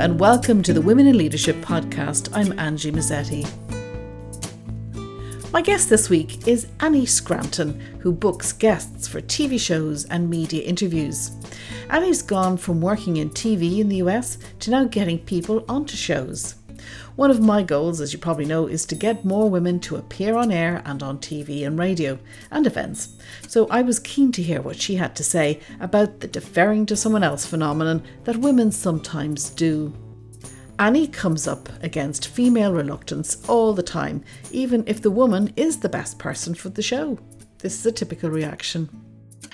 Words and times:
and 0.00 0.18
welcome 0.18 0.62
to 0.62 0.72
the 0.72 0.80
Women 0.80 1.06
in 1.06 1.18
Leadership 1.18 1.56
podcast. 1.56 2.34
I'm 2.34 2.58
Angie 2.58 2.90
Mezzetti. 2.90 3.46
My 5.52 5.60
guest 5.60 5.90
this 5.90 6.08
week 6.08 6.48
is 6.48 6.68
Annie 6.80 7.04
Scranton, 7.04 7.78
who 7.98 8.10
books 8.10 8.50
guests 8.54 9.06
for 9.06 9.20
TV 9.20 9.60
shows 9.60 10.06
and 10.06 10.30
media 10.30 10.62
interviews. 10.62 11.32
Annie's 11.90 12.22
gone 12.22 12.56
from 12.56 12.80
working 12.80 13.18
in 13.18 13.28
TV 13.28 13.80
in 13.80 13.90
the 13.90 13.96
US 13.96 14.38
to 14.60 14.70
now 14.70 14.84
getting 14.84 15.18
people 15.18 15.66
onto 15.68 15.98
shows. 15.98 16.54
One 17.16 17.30
of 17.30 17.40
my 17.40 17.62
goals, 17.62 18.00
as 18.00 18.12
you 18.12 18.18
probably 18.18 18.44
know, 18.44 18.66
is 18.66 18.86
to 18.86 18.94
get 18.94 19.24
more 19.24 19.50
women 19.50 19.80
to 19.80 19.96
appear 19.96 20.36
on 20.36 20.50
air 20.50 20.82
and 20.84 21.02
on 21.02 21.18
TV 21.18 21.66
and 21.66 21.78
radio 21.78 22.18
and 22.50 22.66
events. 22.66 23.16
So 23.48 23.66
I 23.68 23.82
was 23.82 23.98
keen 23.98 24.32
to 24.32 24.42
hear 24.42 24.60
what 24.60 24.80
she 24.80 24.96
had 24.96 25.14
to 25.16 25.24
say 25.24 25.60
about 25.80 26.20
the 26.20 26.28
deferring 26.28 26.86
to 26.86 26.96
someone 26.96 27.22
else 27.24 27.46
phenomenon 27.46 28.02
that 28.24 28.36
women 28.36 28.72
sometimes 28.72 29.50
do. 29.50 29.92
Annie 30.78 31.08
comes 31.08 31.46
up 31.46 31.68
against 31.82 32.28
female 32.28 32.72
reluctance 32.72 33.46
all 33.48 33.74
the 33.74 33.82
time, 33.82 34.24
even 34.50 34.82
if 34.86 35.02
the 35.02 35.10
woman 35.10 35.52
is 35.54 35.78
the 35.78 35.90
best 35.90 36.18
person 36.18 36.54
for 36.54 36.70
the 36.70 36.80
show. 36.80 37.18
This 37.58 37.78
is 37.78 37.84
a 37.84 37.92
typical 37.92 38.30
reaction. 38.30 38.88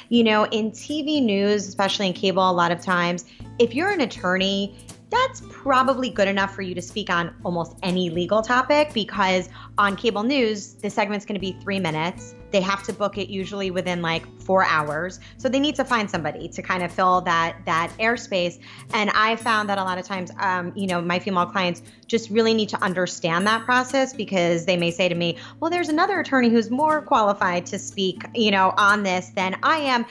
You 0.08 0.22
know, 0.22 0.44
in 0.44 0.70
TV 0.70 1.20
news, 1.20 1.66
especially 1.66 2.06
in 2.06 2.12
cable, 2.12 2.48
a 2.48 2.52
lot 2.52 2.70
of 2.70 2.80
times, 2.80 3.24
if 3.58 3.74
you're 3.74 3.90
an 3.90 4.02
attorney, 4.02 4.78
that's 5.08 5.42
probably 5.50 6.10
good 6.10 6.26
enough 6.26 6.54
for 6.54 6.62
you 6.62 6.74
to 6.74 6.82
speak 6.82 7.10
on 7.10 7.34
almost 7.44 7.76
any 7.82 8.10
legal 8.10 8.42
topic 8.42 8.92
because 8.92 9.48
on 9.78 9.94
cable 9.94 10.24
news, 10.24 10.74
the 10.74 10.90
segment's 10.90 11.24
going 11.24 11.34
to 11.34 11.40
be 11.40 11.52
three 11.62 11.78
minutes. 11.78 12.34
They 12.50 12.60
have 12.60 12.82
to 12.84 12.92
book 12.92 13.16
it 13.16 13.28
usually 13.28 13.70
within 13.70 14.02
like 14.02 14.24
four 14.40 14.64
hours. 14.64 15.20
So 15.36 15.48
they 15.48 15.60
need 15.60 15.76
to 15.76 15.84
find 15.84 16.10
somebody 16.10 16.48
to 16.48 16.62
kind 16.62 16.82
of 16.82 16.92
fill 16.92 17.20
that 17.22 17.56
that 17.66 17.92
airspace. 18.00 18.58
And 18.94 19.10
I 19.10 19.36
found 19.36 19.68
that 19.68 19.78
a 19.78 19.84
lot 19.84 19.98
of 19.98 20.04
times, 20.04 20.32
um, 20.40 20.72
you 20.74 20.88
know, 20.88 21.00
my 21.00 21.18
female 21.20 21.46
clients 21.46 21.82
just 22.06 22.30
really 22.30 22.54
need 22.54 22.68
to 22.70 22.82
understand 22.82 23.46
that 23.46 23.64
process 23.64 24.12
because 24.12 24.66
they 24.66 24.76
may 24.76 24.90
say 24.90 25.08
to 25.08 25.14
me, 25.14 25.38
well, 25.60 25.70
there's 25.70 25.88
another 25.88 26.18
attorney 26.18 26.48
who's 26.48 26.70
more 26.70 27.00
qualified 27.00 27.66
to 27.66 27.78
speak, 27.78 28.24
you 28.34 28.50
know, 28.50 28.74
on 28.76 29.04
this 29.04 29.28
than 29.30 29.56
I 29.62 29.78
am. 29.78 30.04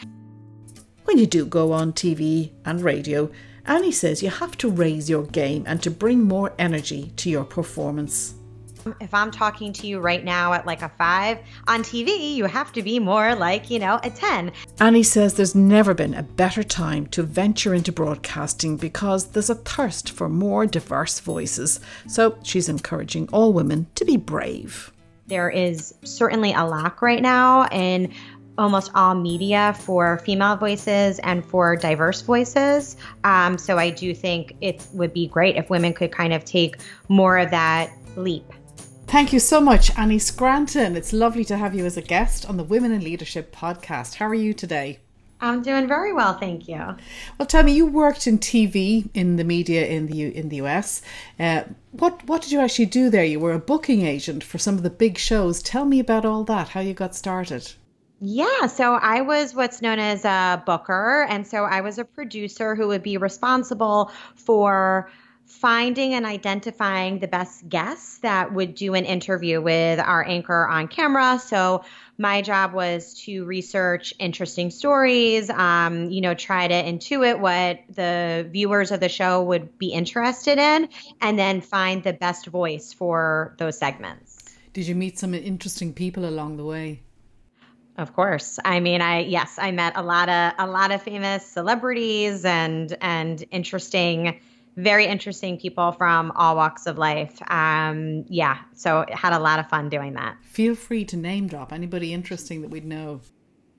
When 1.03 1.17
you 1.17 1.27
do 1.27 1.45
go 1.45 1.71
on 1.71 1.93
TV 1.93 2.51
and 2.65 2.81
radio, 2.81 3.29
Annie 3.67 3.91
says 3.91 4.21
you 4.21 4.29
have 4.29 4.57
to 4.57 4.69
raise 4.69 5.09
your 5.09 5.23
game 5.23 5.63
and 5.67 5.81
to 5.81 5.89
bring 5.89 6.21
more 6.21 6.53
energy 6.59 7.11
to 7.17 7.29
your 7.29 7.43
performance. 7.43 8.35
If 9.01 9.15
I'm 9.15 9.31
talking 9.31 9.73
to 9.73 9.87
you 9.87 9.99
right 9.99 10.23
now 10.23 10.53
at 10.53 10.67
like 10.67 10.83
a 10.83 10.89
five 10.89 11.39
on 11.67 11.81
TV, 11.81 12.35
you 12.35 12.45
have 12.45 12.71
to 12.73 12.83
be 12.83 12.99
more 12.99 13.33
like, 13.33 13.71
you 13.71 13.79
know, 13.79 13.99
a 14.03 14.11
10. 14.11 14.51
Annie 14.79 15.01
says 15.01 15.33
there's 15.33 15.55
never 15.55 15.95
been 15.95 16.13
a 16.13 16.21
better 16.21 16.61
time 16.61 17.07
to 17.07 17.23
venture 17.23 17.73
into 17.73 17.91
broadcasting 17.91 18.77
because 18.77 19.31
there's 19.31 19.49
a 19.49 19.55
thirst 19.55 20.11
for 20.11 20.29
more 20.29 20.67
diverse 20.67 21.19
voices. 21.19 21.79
So 22.07 22.37
she's 22.43 22.69
encouraging 22.69 23.27
all 23.31 23.53
women 23.53 23.87
to 23.95 24.05
be 24.05 24.17
brave. 24.17 24.91
There 25.27 25.49
is 25.49 25.95
certainly 26.03 26.53
a 26.53 26.63
lack 26.63 27.01
right 27.01 27.23
now 27.23 27.67
in 27.69 28.13
almost 28.57 28.91
all 28.95 29.15
media 29.15 29.75
for 29.79 30.19
female 30.19 30.55
voices 30.55 31.19
and 31.19 31.45
for 31.45 31.75
diverse 31.75 32.21
voices. 32.21 32.97
Um, 33.23 33.57
so 33.57 33.77
I 33.77 33.89
do 33.89 34.13
think 34.13 34.55
it 34.61 34.85
would 34.93 35.13
be 35.13 35.27
great 35.27 35.55
if 35.55 35.69
women 35.69 35.93
could 35.93 36.11
kind 36.11 36.33
of 36.33 36.45
take 36.45 36.77
more 37.09 37.37
of 37.37 37.51
that 37.51 37.91
leap. 38.15 38.45
Thank 39.07 39.31
you 39.31 39.39
so 39.39 39.61
much, 39.61 39.95
Annie 39.97 40.19
Scranton. 40.19 40.95
It's 40.95 41.13
lovely 41.13 41.45
to 41.45 41.57
have 41.57 41.75
you 41.75 41.85
as 41.85 41.95
a 41.95 42.01
guest 42.01 42.49
on 42.49 42.57
the 42.57 42.63
Women 42.63 42.91
in 42.91 43.03
Leadership 43.03 43.55
podcast. 43.55 44.15
How 44.15 44.27
are 44.27 44.33
you 44.33 44.53
today? 44.53 44.99
I'm 45.39 45.61
doing 45.61 45.87
very 45.87 46.11
well, 46.11 46.33
thank 46.33 46.67
you. 46.67 46.95
Well, 47.37 47.45
tell 47.45 47.63
me, 47.63 47.73
you 47.73 47.85
worked 47.85 48.25
in 48.25 48.39
TV 48.39 49.09
in 49.13 49.35
the 49.35 49.43
media 49.43 49.85
in 49.85 50.07
the 50.07 50.35
in 50.35 50.49
the 50.49 50.55
US. 50.57 51.01
Uh, 51.39 51.63
what 51.91 52.25
what 52.27 52.41
did 52.41 52.51
you 52.51 52.59
actually 52.61 52.87
do 52.87 53.09
there? 53.09 53.23
You 53.23 53.39
were 53.39 53.53
a 53.53 53.59
booking 53.59 54.01
agent 54.05 54.43
for 54.43 54.57
some 54.57 54.75
of 54.75 54.83
the 54.83 54.89
big 54.89 55.17
shows. 55.17 55.61
Tell 55.61 55.85
me 55.85 55.99
about 55.99 56.25
all 56.25 56.43
that. 56.45 56.69
How 56.69 56.79
you 56.79 56.93
got 56.93 57.15
started. 57.15 57.73
Yeah, 58.21 58.67
so 58.67 58.93
I 58.93 59.21
was 59.21 59.53
what's 59.53 59.81
known 59.81 59.99
as 59.99 60.23
a 60.25 60.63
booker. 60.65 61.25
And 61.29 61.45
so 61.45 61.63
I 61.63 61.81
was 61.81 61.97
a 61.97 62.05
producer 62.05 62.75
who 62.75 62.87
would 62.87 63.03
be 63.03 63.17
responsible 63.17 64.11
for 64.35 65.09
finding 65.45 66.13
and 66.15 66.25
identifying 66.25 67.19
the 67.19 67.27
best 67.27 67.69
guests 67.69 68.17
that 68.19 68.53
would 68.53 68.73
do 68.73 68.95
an 68.95 69.05
interview 69.05 69.61
with 69.61 69.99
our 69.99 70.27
anchor 70.27 70.67
on 70.67 70.87
camera. 70.87 71.39
So 71.39 71.83
my 72.17 72.41
job 72.41 72.73
was 72.73 73.13
to 73.25 73.45
research 73.45 74.13
interesting 74.17 74.71
stories, 74.71 75.49
um, 75.51 76.09
you 76.09 76.21
know, 76.21 76.33
try 76.33 76.67
to 76.67 76.73
intuit 76.73 77.39
what 77.39 77.79
the 77.93 78.47
viewers 78.51 78.91
of 78.91 79.01
the 79.01 79.09
show 79.09 79.43
would 79.43 79.77
be 79.77 79.89
interested 79.89 80.57
in, 80.57 80.89
and 81.21 81.37
then 81.37 81.61
find 81.61 82.03
the 82.03 82.13
best 82.13 82.47
voice 82.47 82.91
for 82.91 83.55
those 83.59 83.77
segments. 83.77 84.43
Did 84.73 84.87
you 84.87 84.95
meet 84.95 85.19
some 85.19 85.33
interesting 85.33 85.93
people 85.93 86.25
along 86.25 86.57
the 86.57 86.65
way? 86.65 87.01
Of 87.97 88.13
course. 88.13 88.59
I 88.65 88.81
mean, 88.81 89.01
I 89.01 89.19
yes, 89.19 89.57
I 89.57 89.71
met 89.71 89.93
a 89.95 90.03
lot 90.03 90.27
of 90.27 90.53
a 90.59 90.67
lot 90.67 90.91
of 90.91 91.01
famous 91.01 91.45
celebrities 91.45 92.43
and 92.43 92.95
and 92.99 93.43
interesting, 93.51 94.39
very 94.75 95.05
interesting 95.05 95.57
people 95.57 95.93
from 95.93 96.31
all 96.35 96.57
walks 96.57 96.87
of 96.87 96.97
life. 96.97 97.41
Um, 97.49 98.25
yeah, 98.27 98.59
so 98.73 99.05
had 99.11 99.31
a 99.31 99.39
lot 99.39 99.59
of 99.59 99.69
fun 99.69 99.87
doing 99.87 100.13
that. 100.13 100.35
Feel 100.43 100.75
free 100.75 101.05
to 101.05 101.15
name 101.15 101.47
drop 101.47 101.71
anybody 101.71 102.13
interesting 102.13 102.61
that 102.63 102.69
we'd 102.69 102.85
know. 102.85 103.21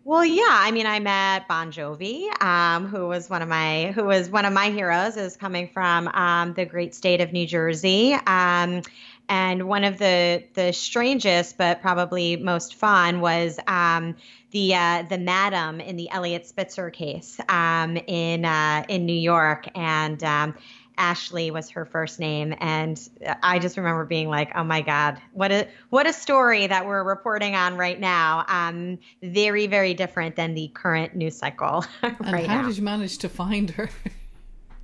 Well, 0.06 0.24
yeah, 0.24 0.44
I 0.48 0.70
mean, 0.70 0.86
I 0.86 1.00
met 1.00 1.48
Bon 1.48 1.72
Jovi, 1.72 2.30
um, 2.40 2.86
who 2.86 3.08
was 3.08 3.28
one 3.28 3.42
of 3.42 3.48
my 3.48 3.90
who 3.90 4.04
was 4.04 4.30
one 4.30 4.44
of 4.44 4.52
my 4.52 4.70
heroes, 4.70 5.16
is 5.16 5.36
coming 5.36 5.68
from 5.68 6.06
um, 6.08 6.54
the 6.54 6.64
great 6.64 6.94
state 6.94 7.20
of 7.20 7.32
New 7.32 7.44
Jersey. 7.44 8.14
Um, 8.26 8.82
and 9.28 9.68
one 9.68 9.84
of 9.84 9.98
the 9.98 10.44
the 10.54 10.72
strangest 10.72 11.58
but 11.58 11.80
probably 11.80 12.36
most 12.36 12.74
fun 12.74 13.20
was 13.20 13.58
um, 13.66 14.16
the 14.50 14.74
uh, 14.74 15.02
the 15.08 15.18
madam 15.18 15.80
in 15.80 15.96
the 15.96 16.10
Eliot 16.10 16.46
Spitzer 16.46 16.90
case 16.90 17.40
um, 17.48 17.96
in 18.06 18.44
uh, 18.44 18.84
in 18.88 19.06
New 19.06 19.12
York, 19.12 19.68
and 19.74 20.22
um, 20.22 20.54
Ashley 20.98 21.50
was 21.50 21.70
her 21.70 21.84
first 21.84 22.18
name, 22.18 22.54
and 22.60 23.08
I 23.42 23.58
just 23.58 23.76
remember 23.76 24.04
being 24.04 24.28
like, 24.28 24.52
"Oh 24.54 24.64
my 24.64 24.80
God, 24.80 25.20
what 25.32 25.52
a 25.52 25.68
what 25.90 26.06
a 26.06 26.12
story 26.12 26.66
that 26.66 26.86
we're 26.86 27.04
reporting 27.04 27.54
on 27.54 27.76
right 27.76 27.98
now! 27.98 28.44
Um, 28.48 28.98
very 29.22 29.66
very 29.66 29.94
different 29.94 30.36
than 30.36 30.54
the 30.54 30.68
current 30.68 31.14
news 31.14 31.36
cycle 31.36 31.84
right 32.02 32.16
and 32.20 32.46
how 32.46 32.62
now." 32.62 32.68
did 32.68 32.76
you 32.76 32.82
manage 32.82 33.18
to 33.18 33.28
find 33.28 33.70
her? 33.70 33.90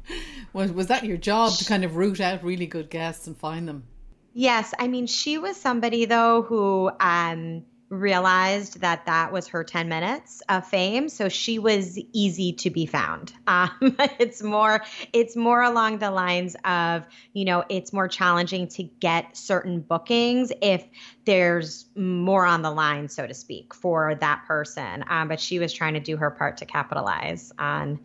was 0.53 0.73
was 0.73 0.89
that 0.89 1.05
your 1.05 1.17
job 1.17 1.55
to 1.55 1.65
kind 1.65 1.85
of 1.85 1.97
root 1.97 2.21
out 2.21 2.43
really 2.45 2.67
good 2.67 2.91
guests 2.91 3.27
and 3.27 3.37
find 3.37 3.69
them? 3.69 3.85
Yes, 4.35 4.73
I 4.79 4.89
mean 4.89 5.07
she 5.07 5.39
was 5.39 5.57
somebody 5.57 6.07
though 6.07 6.43
who 6.43 6.91
um, 7.01 7.65
realized 7.91 8.81
that 8.81 9.05
that 9.05 9.31
was 9.33 9.49
her 9.49 9.63
10 9.63 9.87
minutes 9.91 10.43
of 10.49 10.67
fame 10.67 11.11
so 11.11 11.29
she 11.29 11.59
was 11.59 11.99
easy 12.15 12.55
to 12.55 12.71
be 12.71 12.87
found. 12.87 13.33
Um, 13.47 13.71
it's 14.19 14.43
more 14.43 14.83
it's 15.13 15.37
more 15.37 15.61
along 15.61 15.99
the 15.99 16.11
lines 16.11 16.57
of 16.65 17.05
you 17.35 17.45
know 17.45 17.65
it's 17.69 17.93
more 17.93 18.09
challenging 18.09 18.69
to 18.69 18.85
get 18.85 19.37
certain 19.37 19.81
bookings 19.81 20.53
if 20.63 20.83
there's 21.27 21.85
more 21.95 22.47
on 22.47 22.63
the 22.63 22.71
line 22.71 23.09
so 23.09 23.27
to 23.27 23.35
speak 23.35 23.75
for 23.75 24.15
that 24.15 24.45
person. 24.47 25.05
Um, 25.09 25.29
but 25.29 25.39
she 25.39 25.59
was 25.59 25.73
trying 25.75 25.95
to 25.95 26.01
do 26.01 26.17
her 26.17 26.31
part 26.31 26.57
to 26.59 26.65
capitalize 26.65 27.53
on 27.59 28.01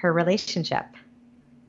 her 0.00 0.12
relationship 0.12 0.86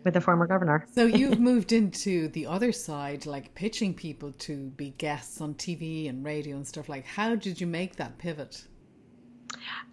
with 0.09 0.15
the 0.15 0.21
former 0.21 0.47
governor. 0.47 0.85
so 0.93 1.05
you've 1.05 1.39
moved 1.39 1.71
into 1.71 2.29
the 2.29 2.47
other 2.47 2.71
side, 2.71 3.27
like 3.27 3.53
pitching 3.53 3.93
people 3.93 4.31
to 4.39 4.69
be 4.71 4.89
guests 4.97 5.39
on 5.39 5.53
TV 5.53 6.09
and 6.09 6.25
radio 6.25 6.55
and 6.55 6.67
stuff 6.67 6.89
like. 6.89 7.05
How 7.05 7.35
did 7.35 7.61
you 7.61 7.67
make 7.67 7.95
that 7.97 8.17
pivot? 8.17 8.65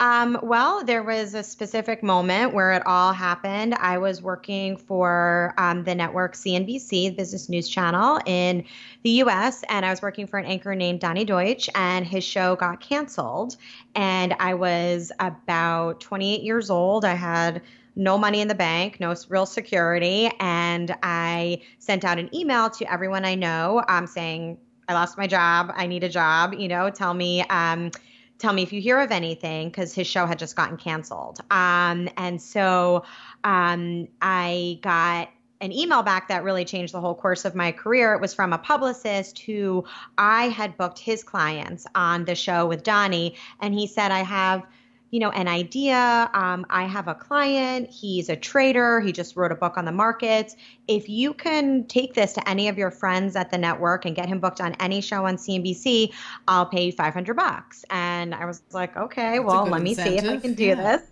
Um, 0.01 0.39
well, 0.43 0.85
there 0.85 1.03
was 1.03 1.35
a 1.35 1.43
specific 1.43 2.03
moment 2.03 2.55
where 2.55 2.73
it 2.73 2.83
all 2.87 3.13
happened. 3.13 3.75
I 3.75 3.99
was 3.99 4.23
working 4.23 4.77
for 4.77 5.53
um, 5.59 5.85
the 5.85 5.95
network 5.95 6.35
CNBC, 6.35 6.89
the 6.89 7.11
Business 7.11 7.49
News 7.49 7.69
Channel 7.69 8.21
in 8.27 8.65
the 9.03 9.11
US, 9.23 9.65
and 9.69 9.85
I 9.85 9.91
was 9.91 10.01
working 10.01 10.27
for 10.27 10.39
an 10.39 10.47
anchor 10.47 10.75
named 10.75 11.01
Donny 11.01 11.25
Deutsch, 11.25 11.69
and 11.75 12.07
his 12.07 12.25
show 12.25 12.57
got 12.57 12.81
canceled. 12.81 13.57
And 13.95 14.35
I 14.39 14.55
was 14.55 15.13
about 15.19 16.01
28 16.01 16.43
years 16.43 16.71
old. 16.71 17.05
I 17.05 17.15
had 17.15 17.63
no 17.97 18.19
money 18.19 18.43
in 18.43 18.49
the 18.49 18.55
bank, 18.55 19.01
no 19.01 19.15
real 19.29 19.47
security. 19.47 20.31
And 20.39 20.95
I 21.03 21.63
sent 21.79 22.05
out 22.05 22.19
an 22.19 22.33
email 22.35 22.69
to 22.71 22.93
everyone 22.93 23.25
I 23.25 23.35
know 23.35 23.83
um, 23.89 24.07
saying, 24.07 24.59
I 24.89 24.93
lost 24.93 25.19
my 25.19 25.27
job. 25.27 25.73
I 25.75 25.87
need 25.87 26.05
a 26.05 26.09
job. 26.09 26.55
You 26.55 26.69
know, 26.69 26.91
tell 26.91 27.15
me, 27.15 27.43
um, 27.49 27.91
tell 28.39 28.53
me 28.53 28.63
if 28.63 28.73
you 28.73 28.81
hear 28.81 29.01
of 29.01 29.11
anything 29.11 29.69
because 29.69 29.95
his 29.95 30.07
show 30.07 30.27
had 30.27 30.39
just 30.39 30.55
gotten 30.55 30.77
canceled. 30.77 31.41
Um, 31.51 32.09
and 32.19 32.41
so 32.41 33.05
um, 33.43 34.09
I 34.21 34.79
got 34.83 35.31
an 35.63 35.73
email 35.73 36.03
back 36.03 36.29
that 36.29 36.45
really 36.45 36.67
changed 36.67 36.93
the 36.93 37.01
whole 37.01 37.15
course 37.15 37.47
of 37.47 37.55
my 37.55 37.73
career. 37.73 38.13
It 38.13 38.21
was 38.21 38.35
from 38.35 38.53
a 38.53 38.59
publicist 38.59 39.39
who 39.39 39.85
I 40.19 40.49
had 40.51 40.77
booked 40.77 40.99
his 40.99 41.25
clients 41.25 41.87
on 41.95 42.27
the 42.27 42.35
show 42.35 42.67
with 42.67 42.83
Donny, 42.83 43.37
and 43.61 43.73
he 43.73 43.87
said, 43.87 44.11
I 44.11 44.23
have 44.23 44.67
you 45.17 45.21
know, 45.21 45.31
an 45.31 45.49
idea. 45.49 46.29
Um, 46.35 46.67
I 46.69 46.85
have 46.85 47.09
a 47.09 47.15
client, 47.15 47.89
he's 47.89 48.29
a 48.29 48.37
trader, 48.37 49.01
he 49.01 49.13
just 49.13 49.35
wrote 49.35 49.51
a 49.51 49.55
book 49.55 49.79
on 49.79 49.87
the 49.87 49.93
markets. 49.93 50.57
If 50.89 51.09
you 51.09 51.33
can 51.33 51.87
take 51.87 52.13
this 52.13 52.35
to 52.35 52.47
any 52.47 52.69
of 52.69 52.77
your 52.77 52.91
friends 52.91 53.35
at 53.35 53.51
the 53.51 53.57
network 53.57 54.05
and 54.05 54.15
get 54.15 54.27
him 54.27 54.41
booked 54.41 54.61
on 54.61 54.75
any 54.75 55.01
show 55.01 55.25
on 55.25 55.39
CNBC, 55.39 56.13
I'll 56.49 56.67
pay 56.67 56.85
you 56.85 56.93
500 56.93 57.33
bucks. 57.33 57.83
And 57.89 58.35
I 58.35 58.45
was 58.45 58.63
like, 58.73 58.95
okay, 58.95 59.39
That's 59.39 59.45
well, 59.47 59.65
let 59.65 59.81
me 59.81 59.95
see 59.95 60.19
if 60.19 60.25
I 60.27 60.37
can 60.37 60.53
do 60.53 60.67
yeah. 60.67 60.75
this 60.75 61.11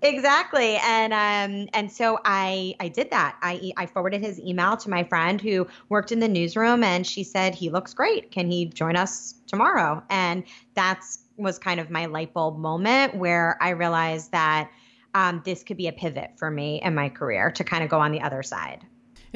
exactly 0.00 0.76
and 0.76 1.12
um 1.12 1.68
and 1.74 1.90
so 1.90 2.20
i 2.24 2.72
i 2.78 2.86
did 2.86 3.10
that 3.10 3.36
i 3.42 3.72
i 3.76 3.84
forwarded 3.84 4.22
his 4.22 4.38
email 4.38 4.76
to 4.76 4.88
my 4.88 5.02
friend 5.02 5.40
who 5.40 5.66
worked 5.88 6.12
in 6.12 6.20
the 6.20 6.28
newsroom 6.28 6.84
and 6.84 7.04
she 7.04 7.24
said 7.24 7.52
he 7.52 7.68
looks 7.68 7.92
great 7.92 8.30
can 8.30 8.48
he 8.48 8.66
join 8.66 8.94
us 8.94 9.34
tomorrow 9.48 10.00
and 10.08 10.44
that's 10.76 11.25
was 11.36 11.58
kind 11.58 11.80
of 11.80 11.90
my 11.90 12.06
light 12.06 12.32
bulb 12.32 12.58
moment 12.58 13.14
where 13.14 13.56
i 13.60 13.70
realized 13.70 14.32
that 14.32 14.70
um, 15.14 15.40
this 15.46 15.62
could 15.62 15.78
be 15.78 15.88
a 15.88 15.92
pivot 15.92 16.32
for 16.36 16.50
me 16.50 16.80
in 16.82 16.94
my 16.94 17.08
career 17.08 17.50
to 17.50 17.64
kind 17.64 17.82
of 17.82 17.88
go 17.88 18.00
on 18.00 18.12
the 18.12 18.20
other 18.20 18.42
side 18.42 18.84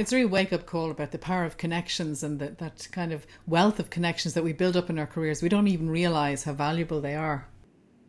it's 0.00 0.12
a 0.12 0.16
real 0.16 0.28
wake 0.28 0.52
up 0.52 0.64
call 0.64 0.90
about 0.90 1.10
the 1.10 1.18
power 1.18 1.44
of 1.44 1.58
connections 1.58 2.22
and 2.22 2.38
the, 2.38 2.48
that 2.58 2.88
kind 2.90 3.12
of 3.12 3.26
wealth 3.46 3.78
of 3.78 3.90
connections 3.90 4.32
that 4.32 4.42
we 4.42 4.54
build 4.54 4.74
up 4.74 4.88
in 4.88 4.98
our 4.98 5.06
careers. 5.06 5.42
We 5.42 5.50
don't 5.50 5.68
even 5.68 5.90
realize 5.90 6.44
how 6.44 6.54
valuable 6.54 7.02
they 7.02 7.14
are. 7.14 7.46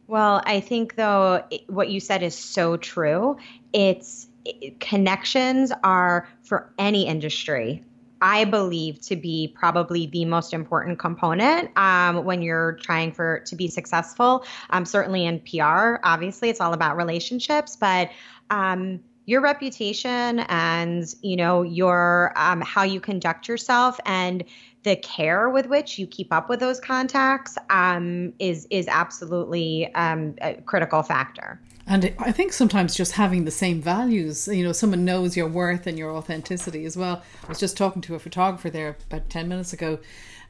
Well, 0.07 0.41
I 0.45 0.61
think 0.61 0.95
though 0.95 1.43
what 1.67 1.89
you 1.89 1.99
said 1.99 2.23
is 2.23 2.33
so 2.33 2.77
true. 2.77 3.37
It's 3.73 4.27
it, 4.45 4.79
connections 4.79 5.71
are 5.83 6.29
for 6.43 6.73
any 6.77 7.07
industry. 7.07 7.83
I 8.21 8.45
believe 8.45 9.01
to 9.01 9.15
be 9.15 9.53
probably 9.55 10.05
the 10.05 10.25
most 10.25 10.53
important 10.53 10.99
component 10.99 11.75
um, 11.77 12.23
when 12.23 12.41
you're 12.41 12.73
trying 12.73 13.11
for 13.11 13.39
to 13.47 13.55
be 13.55 13.67
successful. 13.67 14.45
Um, 14.69 14.85
certainly 14.85 15.25
in 15.25 15.39
PR, 15.39 15.95
obviously 16.03 16.49
it's 16.49 16.61
all 16.61 16.73
about 16.73 16.97
relationships, 16.97 17.75
but 17.75 18.11
um, 18.49 18.99
your 19.25 19.41
reputation 19.41 20.39
and 20.49 21.13
you 21.21 21.35
know 21.35 21.61
your 21.61 22.33
um, 22.35 22.61
how 22.61 22.83
you 22.83 22.99
conduct 22.99 23.47
yourself 23.47 23.99
and 24.05 24.43
the 24.83 24.95
care 24.95 25.49
with 25.49 25.67
which 25.67 25.99
you 25.99 26.07
keep 26.07 26.33
up 26.33 26.49
with 26.49 26.59
those 26.59 26.79
contacts 26.79 27.57
um, 27.69 28.33
is 28.39 28.67
is 28.69 28.87
absolutely 28.87 29.93
um, 29.95 30.35
a 30.41 30.55
critical 30.61 31.03
factor. 31.03 31.61
And 31.87 32.13
I 32.19 32.31
think 32.31 32.53
sometimes 32.53 32.95
just 32.95 33.13
having 33.13 33.45
the 33.45 33.51
same 33.51 33.81
values, 33.81 34.47
you 34.47 34.63
know, 34.63 34.71
someone 34.71 35.03
knows 35.03 35.35
your 35.35 35.47
worth 35.47 35.87
and 35.87 35.97
your 35.97 36.11
authenticity 36.11 36.85
as 36.85 36.95
well. 36.95 37.23
I 37.43 37.47
was 37.47 37.59
just 37.59 37.75
talking 37.75 38.01
to 38.03 38.15
a 38.15 38.19
photographer 38.19 38.69
there 38.69 38.97
about 39.09 39.29
10 39.29 39.47
minutes 39.47 39.73
ago, 39.73 39.99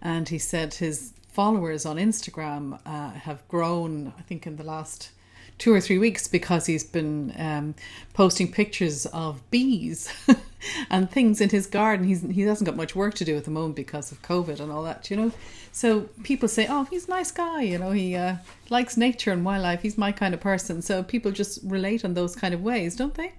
and 0.01 0.27
he 0.27 0.37
said 0.37 0.75
his 0.75 1.13
followers 1.29 1.85
on 1.85 1.95
Instagram 1.95 2.79
uh, 2.85 3.11
have 3.11 3.47
grown, 3.47 4.13
I 4.17 4.21
think, 4.21 4.45
in 4.45 4.57
the 4.57 4.63
last 4.63 5.11
two 5.61 5.71
or 5.71 5.79
three 5.79 5.99
weeks 5.99 6.27
because 6.27 6.65
he's 6.65 6.83
been 6.83 7.31
um, 7.37 7.75
posting 8.15 8.51
pictures 8.51 9.05
of 9.05 9.47
bees 9.51 10.11
and 10.89 11.11
things 11.11 11.39
in 11.39 11.49
his 11.49 11.67
garden. 11.67 12.03
He's 12.07 12.23
he 12.23 12.41
hasn't 12.41 12.65
got 12.65 12.75
much 12.75 12.95
work 12.95 13.13
to 13.15 13.25
do 13.25 13.37
at 13.37 13.45
the 13.45 13.51
moment 13.51 13.75
because 13.75 14.11
of 14.11 14.19
COVID 14.23 14.59
and 14.59 14.71
all 14.71 14.81
that, 14.83 15.11
you 15.11 15.17
know. 15.17 15.31
So 15.71 16.09
people 16.23 16.49
say, 16.49 16.65
"Oh, 16.67 16.85
he's 16.85 17.07
a 17.07 17.11
nice 17.11 17.29
guy," 17.29 17.61
you 17.61 17.77
know. 17.77 17.91
He 17.91 18.15
uh, 18.15 18.37
likes 18.71 18.97
nature 18.97 19.31
and 19.31 19.45
wildlife. 19.45 19.83
He's 19.83 19.99
my 19.99 20.11
kind 20.11 20.33
of 20.33 20.39
person. 20.39 20.81
So 20.81 21.03
people 21.03 21.31
just 21.31 21.59
relate 21.63 22.03
on 22.03 22.15
those 22.15 22.35
kind 22.35 22.55
of 22.55 22.63
ways, 22.63 22.95
don't 22.95 23.13
they? 23.13 23.31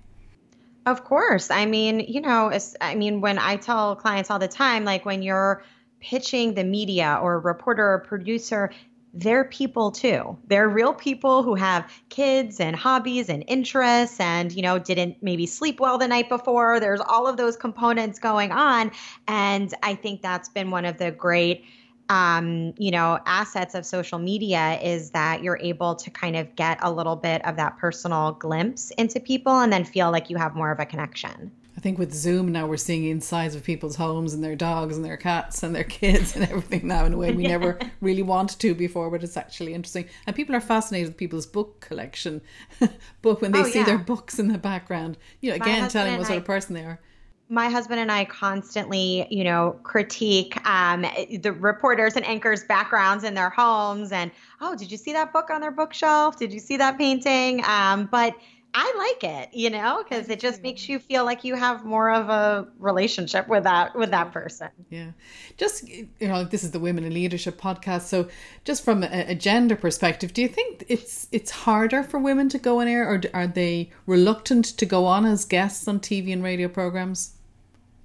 Of 0.87 1.03
course. 1.05 1.51
I 1.51 1.67
mean, 1.67 2.01
you 2.01 2.21
know, 2.21 2.53
I 2.81 2.95
mean, 2.95 3.21
when 3.21 3.39
I 3.39 3.57
tell 3.57 3.97
clients 3.97 4.31
all 4.31 4.39
the 4.39 4.47
time, 4.47 4.85
like 4.85 5.05
when 5.05 5.23
you're 5.23 5.65
pitching 5.99 6.55
the 6.55 6.65
media 6.65 7.19
or 7.21 7.35
a 7.35 7.39
reporter 7.39 7.95
or 7.95 7.99
producer, 7.99 8.71
they're 9.15 9.45
people 9.45 9.91
too. 9.91 10.37
They're 10.47 10.69
real 10.69 10.95
people 10.95 11.43
who 11.43 11.55
have 11.55 11.91
kids 12.09 12.61
and 12.61 12.75
hobbies 12.75 13.29
and 13.29 13.45
interests 13.47 14.19
and, 14.19 14.53
you 14.53 14.63
know, 14.63 14.79
didn't 14.79 15.17
maybe 15.23 15.47
sleep 15.47 15.81
well 15.81 15.99
the 15.99 16.09
night 16.09 16.29
before. 16.29 16.81
There's 16.81 17.01
all 17.01 17.27
of 17.27 17.37
those 17.37 17.57
components 17.57 18.19
going 18.19 18.53
on. 18.53 18.91
And 19.29 19.75
I 19.83 19.95
think 19.95 20.23
that's 20.23 20.49
been 20.49 20.71
one 20.71 20.87
of 20.87 20.97
the 20.97 21.11
great, 21.11 21.65
um, 22.09 22.73
you 22.79 22.91
know, 22.91 23.19
assets 23.27 23.75
of 23.75 23.85
social 23.85 24.19
media 24.19 24.79
is 24.83 25.11
that 25.11 25.43
you're 25.43 25.59
able 25.61 25.95
to 25.97 26.11
kind 26.11 26.37
of 26.37 26.55
get 26.57 26.79
a 26.81 26.91
little 26.91 27.17
bit 27.17 27.45
of 27.45 27.57
that 27.57 27.77
personal 27.77 28.33
glimpse 28.33 28.91
into 28.93 29.21
people 29.21 29.61
and 29.61 29.73
then 29.73 29.85
feel 29.85 30.11
like 30.11 30.31
you 30.31 30.39
have 30.39 30.55
more 30.55 30.73
of 30.73 30.81
a 30.81 30.87
connection. 30.87 31.53
I 31.83 31.91
think 31.91 31.99
with 31.99 32.15
Zoom 32.15 32.53
now 32.53 32.69
we're 32.69 32.77
seeing 32.77 33.07
insides 33.07 33.57
of 33.57 33.65
people's 33.65 33.97
homes 33.97 34.35
and 34.35 34.45
their 34.45 34.55
dogs 34.55 34.95
and 34.95 35.05
their 35.05 35.17
cats 35.17 35.65
and 35.65 35.75
their 35.75 35.83
kids 36.01 36.37
and 36.37 36.45
everything 36.45 36.87
now 36.87 37.05
in 37.07 37.13
a 37.13 37.17
way 37.17 37.33
we 37.33 37.43
yeah. 37.49 37.49
never 37.49 37.77
really 38.01 38.23
wanted 38.23 38.61
to 38.61 38.73
before, 38.73 39.11
but 39.11 39.25
it's 39.25 39.37
actually 39.37 39.75
interesting. 39.75 40.09
And 40.29 40.37
people 40.37 40.55
are 40.55 40.61
fascinated 40.61 41.09
with 41.09 41.17
people's 41.17 41.45
book 41.45 41.81
collection, 41.81 42.41
but 43.23 43.43
when 43.43 43.51
they 43.51 43.63
oh, 43.63 43.65
see 43.65 43.81
yeah. 43.81 43.85
their 43.85 43.99
books 43.99 44.39
in 44.39 44.47
the 44.47 44.59
background, 44.59 45.19
you 45.41 45.51
know, 45.51 45.57
again 45.57 45.89
telling 45.89 46.17
what 46.19 46.29
sort 46.29 46.39
of 46.39 46.45
person 46.45 46.77
they 46.77 46.85
are 46.85 47.01
my 47.49 47.69
husband 47.69 48.01
and 48.01 48.11
I 48.11 48.25
constantly, 48.25 49.27
you 49.29 49.45
know, 49.45 49.79
critique 49.83 50.57
um, 50.67 51.05
the 51.43 51.53
reporters 51.53 52.17
and 52.17 52.25
anchors' 52.25 52.65
backgrounds 52.65 53.25
in 53.25 53.35
their 53.35 53.51
homes. 53.51 54.11
And 54.11 54.31
oh, 54.63 54.75
did 54.75 54.91
you 54.91 54.97
see 54.97 55.13
that 55.13 55.35
book 55.35 55.51
on 55.51 55.61
their 55.61 55.71
bookshelf? 55.71 56.39
Did 56.39 56.51
you 56.51 56.61
see 56.61 56.79
that 56.79 56.97
painting? 56.97 57.63
Um, 57.67 58.09
but 58.11 58.35
I 58.75 58.95
like 58.97 59.31
it, 59.31 59.51
you 59.53 59.69
know, 59.69 60.03
because 60.03 60.31
it 60.31 60.41
just 60.41 60.63
makes 60.63 60.89
you 60.89 60.99
feel 60.99 61.25
like 61.27 61.45
you 61.45 61.55
have 61.57 61.85
more 61.85 62.11
of 62.11 62.31
a 62.31 62.67
relationship 62.79 63.47
with 63.47 63.65
that 63.65 63.95
with 63.95 64.11
that 64.13 64.33
person. 64.33 64.69
Yeah, 64.89 65.11
just 65.59 65.87
you 65.89 66.09
know, 66.21 66.45
this 66.45 66.65
is 66.65 66.71
the 66.71 66.81
Women 66.81 67.05
in 67.05 67.13
Leadership 67.13 67.61
podcast. 67.61 68.03
So, 68.03 68.29
just 68.65 68.83
from 68.83 69.03
a, 69.03 69.27
a 69.29 69.35
gender 69.35 69.77
perspective, 69.77 70.33
do 70.33 70.41
you 70.41 70.49
think 70.49 70.85
it's 70.89 71.29
it's 71.33 71.51
harder 71.51 72.03
for 72.03 72.19
women 72.19 72.49
to 72.49 72.59
go 72.59 72.81
on 72.81 72.89
air, 72.89 73.07
or 73.07 73.21
are 73.35 73.47
they 73.47 73.91
reluctant 74.07 74.65
to 74.65 74.87
go 74.87 75.05
on 75.05 75.27
as 75.27 75.45
guests 75.45 75.87
on 75.87 76.01
TV 76.01 76.33
and 76.33 76.43
radio 76.43 76.69
programs? 76.69 77.35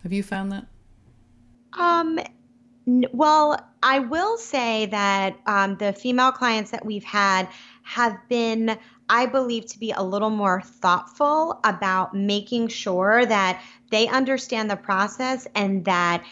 Have 0.04 0.12
you 0.12 0.22
found 0.22 0.52
that? 0.52 0.66
Um, 1.74 2.20
well, 3.14 3.58
I 3.84 4.00
will 4.00 4.38
say 4.38 4.88
that 4.88 5.38
um, 5.46 5.78
the 5.78 5.94
female 5.94 6.32
clients 6.32 6.72
that 6.72 6.86
we've 6.86 7.04
had 7.04 7.48
have 7.84 8.18
been 8.28 8.78
I 9.10 9.26
believe 9.26 9.66
to 9.68 9.80
be 9.80 9.92
a 9.92 10.04
little 10.04 10.30
more 10.30 10.62
thoughtful 10.62 11.60
about 11.64 12.14
making 12.14 12.68
sure 12.68 13.26
that 13.26 13.62
they 13.90 14.08
understand 14.08 14.70
the 14.70 14.76
process 14.76 15.48
and 15.56 15.86
that 15.86 16.24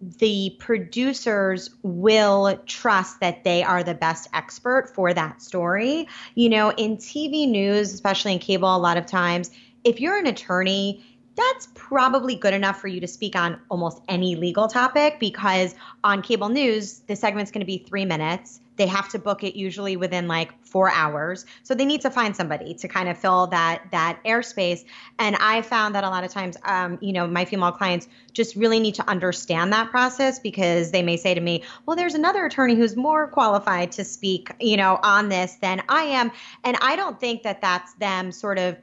the 0.00 0.54
producers 0.60 1.70
will 1.82 2.56
trust 2.66 3.20
that 3.20 3.42
they 3.44 3.62
are 3.62 3.82
the 3.82 3.94
best 3.94 4.28
expert 4.32 4.92
for 4.94 5.12
that 5.12 5.42
story. 5.42 6.06
You 6.34 6.50
know, 6.50 6.70
in 6.70 6.98
TV 6.98 7.48
news, 7.48 7.92
especially 7.92 8.32
in 8.34 8.38
cable, 8.38 8.74
a 8.74 8.78
lot 8.78 8.96
of 8.96 9.06
times, 9.06 9.50
if 9.84 10.00
you're 10.00 10.18
an 10.18 10.26
attorney, 10.26 11.04
that's 11.38 11.68
probably 11.74 12.34
good 12.34 12.52
enough 12.52 12.80
for 12.80 12.88
you 12.88 13.00
to 13.00 13.06
speak 13.06 13.36
on 13.36 13.60
almost 13.70 14.02
any 14.08 14.34
legal 14.34 14.66
topic 14.66 15.20
because 15.20 15.74
on 16.02 16.20
cable 16.20 16.48
news, 16.48 17.00
the 17.06 17.14
segment's 17.14 17.52
going 17.52 17.60
to 17.60 17.66
be 17.66 17.78
three 17.78 18.04
minutes. 18.04 18.60
They 18.76 18.86
have 18.86 19.08
to 19.10 19.18
book 19.18 19.42
it 19.42 19.56
usually 19.56 19.96
within 19.96 20.28
like 20.28 20.52
four 20.64 20.90
hours. 20.90 21.46
So 21.62 21.74
they 21.74 21.84
need 21.84 22.00
to 22.02 22.10
find 22.10 22.36
somebody 22.36 22.74
to 22.74 22.88
kind 22.88 23.08
of 23.08 23.18
fill 23.18 23.46
that 23.48 23.82
that 23.90 24.20
airspace. 24.24 24.84
And 25.18 25.36
i 25.36 25.62
found 25.62 25.94
that 25.94 26.04
a 26.04 26.08
lot 26.08 26.24
of 26.24 26.30
times 26.30 26.56
um, 26.64 26.98
you 27.00 27.12
know 27.12 27.26
my 27.26 27.44
female 27.44 27.72
clients 27.72 28.08
just 28.32 28.54
really 28.54 28.78
need 28.78 28.94
to 28.96 29.08
understand 29.08 29.72
that 29.72 29.90
process 29.90 30.38
because 30.38 30.90
they 30.90 31.02
may 31.02 31.16
say 31.16 31.34
to 31.34 31.40
me 31.40 31.64
well 31.86 31.96
there's 31.96 32.14
another 32.14 32.44
attorney 32.44 32.74
who's 32.74 32.96
more 32.96 33.26
qualified 33.26 33.90
to 33.92 34.04
speak 34.04 34.50
you 34.60 34.76
know 34.76 34.98
on 35.02 35.28
this 35.28 35.56
than 35.56 35.82
i 35.88 36.02
am. 36.02 36.30
And 36.64 36.76
i 36.80 36.94
don't 36.96 37.18
think 37.18 37.42
that 37.42 37.60
that's 37.60 37.94
them 37.94 38.30
sort 38.30 38.58
of 38.58 38.76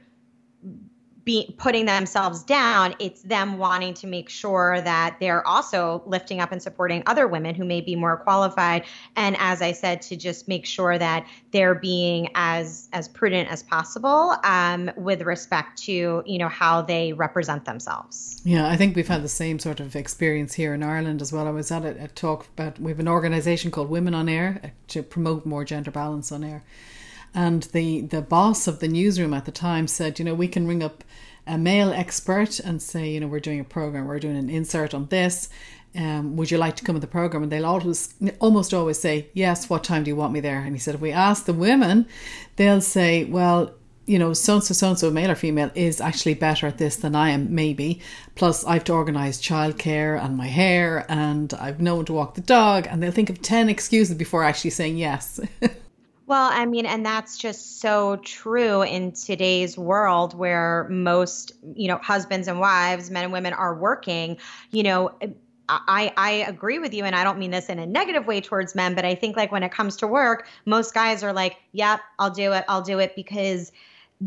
be 1.26 1.52
putting 1.58 1.86
themselves 1.86 2.44
down 2.44 2.94
it's 3.00 3.22
them 3.22 3.58
wanting 3.58 3.92
to 3.92 4.06
make 4.06 4.28
sure 4.28 4.80
that 4.82 5.16
they're 5.20 5.46
also 5.46 6.02
lifting 6.06 6.40
up 6.40 6.52
and 6.52 6.62
supporting 6.62 7.02
other 7.06 7.26
women 7.26 7.52
who 7.54 7.64
may 7.64 7.80
be 7.80 7.96
more 7.96 8.16
qualified. 8.16 8.84
And 9.16 9.36
as 9.40 9.60
i 9.60 9.72
said 9.72 10.00
to 10.02 10.16
just 10.16 10.46
make 10.48 10.64
sure 10.64 10.96
that 10.96 11.26
they're 11.50 11.74
being 11.74 12.28
as 12.36 12.88
as 12.92 13.08
prudent 13.08 13.50
as 13.50 13.62
possible 13.62 14.36
um, 14.44 14.90
with 14.96 15.22
respect 15.22 15.82
to 15.82 16.22
you 16.24 16.38
know 16.38 16.48
how 16.48 16.80
they 16.80 17.12
represent 17.12 17.64
themselves. 17.64 18.40
Yeah 18.44 18.68
i 18.68 18.76
think 18.76 18.94
we've 18.94 19.08
had 19.08 19.24
the 19.24 19.28
same 19.28 19.58
sort 19.58 19.80
of 19.80 19.96
experience 19.96 20.54
here 20.54 20.72
in 20.74 20.82
ireland 20.82 21.20
as 21.20 21.32
well. 21.32 21.48
I 21.48 21.50
was 21.50 21.70
at 21.72 21.84
a, 21.84 22.04
a 22.04 22.08
talk 22.08 22.46
about 22.54 22.78
we 22.78 22.92
have 22.92 23.00
an 23.00 23.08
organization 23.08 23.72
called 23.72 23.90
women 23.90 24.14
on 24.14 24.28
air 24.28 24.60
uh, 24.62 24.68
to 24.88 25.02
promote 25.02 25.44
more 25.44 25.64
gender 25.64 25.90
balance 25.90 26.30
on 26.30 26.44
air 26.44 26.62
and 27.36 27.64
the 27.64 28.00
the 28.00 28.22
boss 28.22 28.66
of 28.66 28.80
the 28.80 28.88
newsroom 28.88 29.34
at 29.34 29.44
the 29.44 29.52
time 29.52 29.86
said, 29.86 30.18
you 30.18 30.24
know, 30.24 30.34
we 30.34 30.48
can 30.48 30.66
ring 30.66 30.82
up 30.82 31.04
a 31.46 31.58
male 31.58 31.92
expert 31.92 32.58
and 32.58 32.82
say, 32.82 33.10
you 33.10 33.20
know, 33.20 33.28
we're 33.28 33.40
doing 33.40 33.60
a 33.60 33.64
program, 33.64 34.06
we're 34.06 34.18
doing 34.18 34.38
an 34.38 34.50
insert 34.50 34.94
on 34.94 35.06
this. 35.06 35.48
Um, 35.94 36.36
would 36.36 36.50
you 36.50 36.58
like 36.58 36.76
to 36.76 36.84
come 36.84 36.96
to 36.96 37.00
the 37.00 37.06
program? 37.06 37.42
And 37.42 37.52
they'll 37.52 37.64
always, 37.64 38.14
almost 38.40 38.74
always 38.74 38.98
say, 38.98 39.28
yes. 39.32 39.70
What 39.70 39.84
time 39.84 40.02
do 40.02 40.10
you 40.10 40.16
want 40.16 40.32
me 40.32 40.40
there? 40.40 40.58
And 40.58 40.74
he 40.74 40.78
said, 40.78 40.94
if 40.94 41.00
we 41.00 41.12
ask 41.12 41.44
the 41.44 41.54
women, 41.54 42.06
they'll 42.56 42.82
say, 42.82 43.24
well, 43.24 43.72
you 44.06 44.18
know, 44.18 44.32
so 44.32 44.54
and 44.54 44.64
so, 44.64 44.74
so 44.74 44.88
and 44.90 44.98
so, 44.98 45.10
male 45.10 45.30
or 45.30 45.34
female, 45.34 45.70
is 45.74 46.00
actually 46.00 46.34
better 46.34 46.66
at 46.66 46.78
this 46.78 46.96
than 46.96 47.14
I 47.14 47.30
am, 47.30 47.54
maybe. 47.54 48.00
Plus, 48.34 48.64
I 48.64 48.74
have 48.74 48.84
to 48.84 48.92
organise 48.92 49.40
childcare 49.40 50.22
and 50.22 50.36
my 50.36 50.46
hair, 50.46 51.06
and 51.08 51.52
I've 51.54 51.80
known 51.80 52.04
to 52.06 52.12
walk 52.12 52.34
the 52.34 52.40
dog, 52.40 52.86
and 52.88 53.02
they'll 53.02 53.10
think 53.10 53.30
of 53.30 53.42
10 53.42 53.68
excuses 53.68 54.16
before 54.16 54.44
actually 54.44 54.70
saying 54.70 54.96
yes. 54.96 55.40
Well, 56.26 56.50
I 56.52 56.66
mean, 56.66 56.86
and 56.86 57.06
that's 57.06 57.38
just 57.38 57.80
so 57.80 58.16
true 58.16 58.82
in 58.82 59.12
today's 59.12 59.78
world 59.78 60.34
where 60.36 60.88
most, 60.90 61.52
you 61.74 61.86
know, 61.86 61.98
husbands 61.98 62.48
and 62.48 62.58
wives, 62.58 63.10
men 63.10 63.24
and 63.24 63.32
women 63.32 63.52
are 63.52 63.74
working, 63.78 64.38
you 64.72 64.82
know, 64.82 65.12
I, 65.68 66.12
I 66.16 66.30
agree 66.48 66.78
with 66.78 66.94
you, 66.94 67.04
and 67.04 67.14
I 67.14 67.24
don't 67.24 67.38
mean 67.38 67.50
this 67.50 67.68
in 67.68 67.78
a 67.78 67.86
negative 67.86 68.26
way 68.26 68.40
towards 68.40 68.74
men, 68.74 68.94
but 68.94 69.04
I 69.04 69.14
think 69.16 69.36
like 69.36 69.50
when 69.52 69.62
it 69.64 69.72
comes 69.72 69.96
to 69.96 70.06
work, 70.06 70.48
most 70.64 70.94
guys 70.94 71.24
are 71.24 71.32
like, 71.32 71.56
"Yep, 71.72 72.00
I'll 72.20 72.30
do 72.30 72.52
it. 72.52 72.64
I'll 72.68 72.82
do 72.82 73.00
it," 73.00 73.16
because 73.16 73.72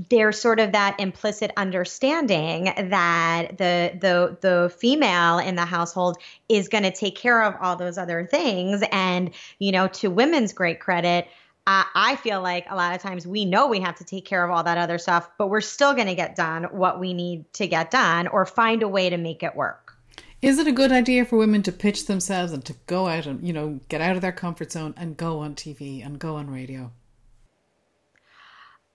there's 0.09 0.39
sort 0.39 0.59
of 0.59 0.73
that 0.73 0.99
implicit 0.99 1.51
understanding 1.57 2.65
that 2.65 3.57
the 3.57 3.97
the 3.99 4.37
the 4.41 4.69
female 4.77 5.39
in 5.39 5.55
the 5.55 5.65
household 5.65 6.17
is 6.49 6.67
going 6.67 6.83
to 6.83 6.91
take 6.91 7.15
care 7.15 7.41
of 7.41 7.55
all 7.61 7.75
those 7.75 7.97
other 7.97 8.25
things, 8.25 8.83
and 8.91 9.31
you 9.59 9.71
know, 9.71 9.87
to 9.87 10.09
women's 10.09 10.53
great 10.53 10.79
credit. 10.79 11.27
I 11.67 12.15
feel 12.15 12.41
like 12.41 12.65
a 12.69 12.75
lot 12.75 12.95
of 12.95 13.01
times 13.01 13.27
we 13.27 13.45
know 13.45 13.67
we 13.67 13.79
have 13.81 13.95
to 13.97 14.03
take 14.03 14.25
care 14.25 14.43
of 14.43 14.49
all 14.49 14.63
that 14.63 14.79
other 14.79 14.97
stuff, 14.97 15.29
but 15.37 15.47
we're 15.47 15.61
still 15.61 15.93
going 15.93 16.07
to 16.07 16.15
get 16.15 16.35
done 16.35 16.63
what 16.71 16.99
we 16.99 17.13
need 17.13 17.51
to 17.53 17.67
get 17.67 17.91
done 17.91 18.27
or 18.27 18.45
find 18.45 18.81
a 18.81 18.87
way 18.87 19.09
to 19.09 19.17
make 19.17 19.43
it 19.43 19.55
work. 19.55 19.95
Is 20.41 20.57
it 20.57 20.67
a 20.67 20.71
good 20.71 20.91
idea 20.91 21.25
for 21.25 21.37
women 21.37 21.61
to 21.63 21.71
pitch 21.71 22.07
themselves 22.07 22.53
and 22.53 22.63
to 22.65 22.73
go 22.87 23.07
out 23.07 23.25
and, 23.25 23.45
you 23.45 23.53
know, 23.53 23.79
get 23.89 24.01
out 24.01 24.15
of 24.15 24.21
their 24.21 24.31
comfort 24.31 24.71
zone 24.71 24.93
and 24.97 25.15
go 25.15 25.39
on 25.39 25.53
TV 25.53 26.03
and 26.03 26.17
go 26.17 26.37
on 26.37 26.49
radio? 26.49 26.91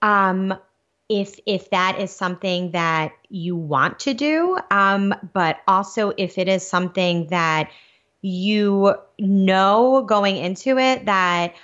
Um, 0.00 0.54
if 1.08 1.38
if 1.46 1.70
that 1.70 2.00
is 2.00 2.10
something 2.10 2.70
that 2.72 3.12
you 3.28 3.56
want 3.56 4.00
to 4.00 4.14
do, 4.14 4.58
um, 4.70 5.14
but 5.32 5.58
also 5.68 6.12
if 6.16 6.38
it 6.38 6.48
is 6.48 6.66
something 6.66 7.26
that 7.28 7.70
you 8.22 8.94
know 9.18 10.02
going 10.08 10.38
into 10.38 10.78
it 10.78 11.04
that 11.04 11.54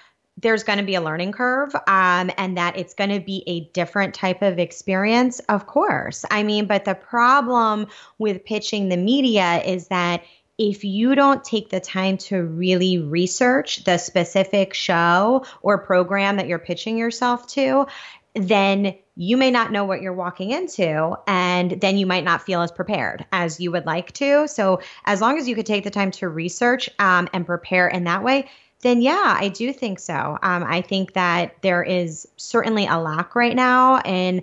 there's 0.40 0.64
going 0.64 0.78
to 0.78 0.84
be 0.84 0.94
a 0.94 1.00
learning 1.00 1.32
curve 1.32 1.74
um, 1.86 2.30
and 2.36 2.56
that 2.56 2.76
it's 2.76 2.94
going 2.94 3.10
to 3.10 3.20
be 3.20 3.42
a 3.46 3.60
different 3.72 4.14
type 4.14 4.42
of 4.42 4.58
experience, 4.58 5.38
of 5.40 5.66
course. 5.66 6.24
I 6.30 6.42
mean, 6.42 6.66
but 6.66 6.84
the 6.84 6.94
problem 6.94 7.86
with 8.18 8.44
pitching 8.44 8.88
the 8.88 8.96
media 8.96 9.62
is 9.62 9.88
that 9.88 10.22
if 10.58 10.84
you 10.84 11.14
don't 11.14 11.42
take 11.42 11.70
the 11.70 11.80
time 11.80 12.18
to 12.18 12.42
really 12.42 12.98
research 12.98 13.84
the 13.84 13.96
specific 13.96 14.74
show 14.74 15.44
or 15.62 15.78
program 15.78 16.36
that 16.36 16.48
you're 16.48 16.58
pitching 16.58 16.98
yourself 16.98 17.46
to, 17.48 17.86
then 18.34 18.94
you 19.16 19.36
may 19.36 19.50
not 19.50 19.72
know 19.72 19.84
what 19.84 20.02
you're 20.02 20.12
walking 20.12 20.50
into 20.50 21.16
and 21.26 21.80
then 21.80 21.96
you 21.96 22.06
might 22.06 22.24
not 22.24 22.42
feel 22.42 22.60
as 22.60 22.70
prepared 22.70 23.24
as 23.32 23.58
you 23.58 23.72
would 23.72 23.86
like 23.86 24.12
to. 24.12 24.46
So, 24.48 24.80
as 25.04 25.20
long 25.20 25.38
as 25.38 25.48
you 25.48 25.54
could 25.54 25.66
take 25.66 25.84
the 25.84 25.90
time 25.90 26.10
to 26.12 26.28
research 26.28 26.88
um, 26.98 27.28
and 27.32 27.44
prepare 27.44 27.88
in 27.88 28.04
that 28.04 28.22
way, 28.22 28.48
then 28.82 29.02
yeah, 29.02 29.36
I 29.38 29.48
do 29.48 29.72
think 29.72 29.98
so. 29.98 30.38
Um, 30.42 30.64
I 30.64 30.80
think 30.80 31.12
that 31.12 31.56
there 31.62 31.82
is 31.82 32.26
certainly 32.36 32.86
a 32.86 32.98
lack 32.98 33.34
right 33.34 33.54
now 33.54 34.00
in 34.02 34.42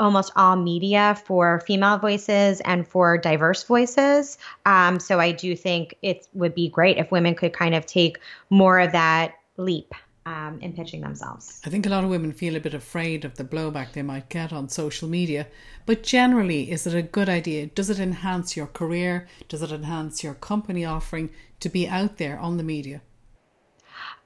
almost 0.00 0.32
all 0.36 0.56
media 0.56 1.18
for 1.26 1.60
female 1.60 1.98
voices 1.98 2.60
and 2.60 2.86
for 2.86 3.18
diverse 3.18 3.64
voices. 3.64 4.38
Um, 4.64 5.00
so 5.00 5.18
I 5.18 5.32
do 5.32 5.56
think 5.56 5.96
it 6.02 6.28
would 6.34 6.54
be 6.54 6.68
great 6.68 6.98
if 6.98 7.10
women 7.10 7.34
could 7.34 7.52
kind 7.52 7.74
of 7.74 7.86
take 7.86 8.18
more 8.50 8.78
of 8.78 8.92
that 8.92 9.34
leap. 9.56 9.94
Um, 10.26 10.58
in 10.60 10.74
pitching 10.74 11.00
themselves. 11.00 11.62
I 11.64 11.70
think 11.70 11.86
a 11.86 11.88
lot 11.88 12.04
of 12.04 12.10
women 12.10 12.32
feel 12.32 12.54
a 12.54 12.60
bit 12.60 12.74
afraid 12.74 13.24
of 13.24 13.36
the 13.36 13.44
blowback 13.44 13.92
they 13.94 14.02
might 14.02 14.28
get 14.28 14.52
on 14.52 14.68
social 14.68 15.08
media. 15.08 15.46
But 15.86 16.02
generally, 16.02 16.70
is 16.70 16.86
it 16.86 16.94
a 16.94 17.00
good 17.00 17.30
idea? 17.30 17.68
Does 17.68 17.88
it 17.88 17.98
enhance 17.98 18.54
your 18.54 18.66
career? 18.66 19.26
Does 19.48 19.62
it 19.62 19.72
enhance 19.72 20.22
your 20.22 20.34
company 20.34 20.84
offering 20.84 21.30
to 21.60 21.70
be 21.70 21.88
out 21.88 22.18
there 22.18 22.38
on 22.38 22.58
the 22.58 22.62
media? 22.62 23.00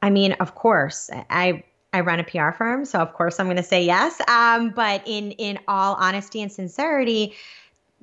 I 0.03 0.11
mean, 0.11 0.33
of 0.35 0.55
course, 0.55 1.09
I 1.31 1.65
I 1.95 2.01
run 2.01 2.21
a 2.21 2.25
PR 2.25 2.51
firm, 2.51 2.85
so 2.85 2.99
of 2.99 3.13
course 3.15 3.39
I'm 3.39 3.47
going 3.47 3.57
to 3.57 3.63
say 3.63 3.85
yes. 3.85 4.21
Um, 4.29 4.71
but 4.71 5.03
in 5.07 5.33
in 5.33 5.59
all 5.69 5.95
honesty 5.95 6.43
and 6.43 6.51
sincerity, 6.51 7.35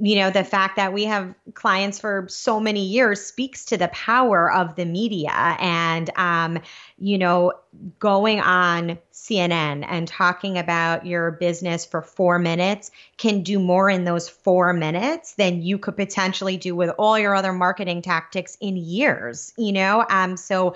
you 0.02 0.16
know, 0.16 0.30
the 0.30 0.46
fact 0.46 0.78
that 0.78 0.94
we 0.94 1.04
have 1.06 1.36
clients 1.56 2.00
for 2.00 2.26
so 2.30 2.60
many 2.60 2.86
years 2.86 3.22
speaks 3.22 3.66
to 3.66 3.78
the 3.78 3.90
power 3.90 4.52
of 4.52 4.76
the 4.76 4.86
media. 4.86 5.58
And, 5.60 6.10
um, 6.16 6.60
you 6.98 7.18
know, 7.18 7.54
going 8.00 8.40
on 8.40 8.98
CNN 9.12 9.86
and 9.88 10.08
talking 10.08 10.58
about 10.58 11.06
your 11.06 11.32
business 11.32 11.86
for 11.86 12.02
four 12.02 12.40
minutes 12.40 12.92
can 13.18 13.44
do 13.44 13.60
more 13.60 13.90
in 13.90 14.06
those 14.06 14.30
four 14.30 14.72
minutes 14.72 15.34
than 15.34 15.62
you 15.62 15.78
could 15.78 15.98
potentially 15.98 16.56
do 16.56 16.76
with 16.76 16.92
all 16.98 17.20
your 17.20 17.36
other 17.36 17.52
marketing 17.52 18.02
tactics 18.02 18.58
in 18.62 18.78
years, 18.78 19.54
you 19.58 19.74
know? 19.74 20.06
Um, 20.10 20.38
so 20.38 20.76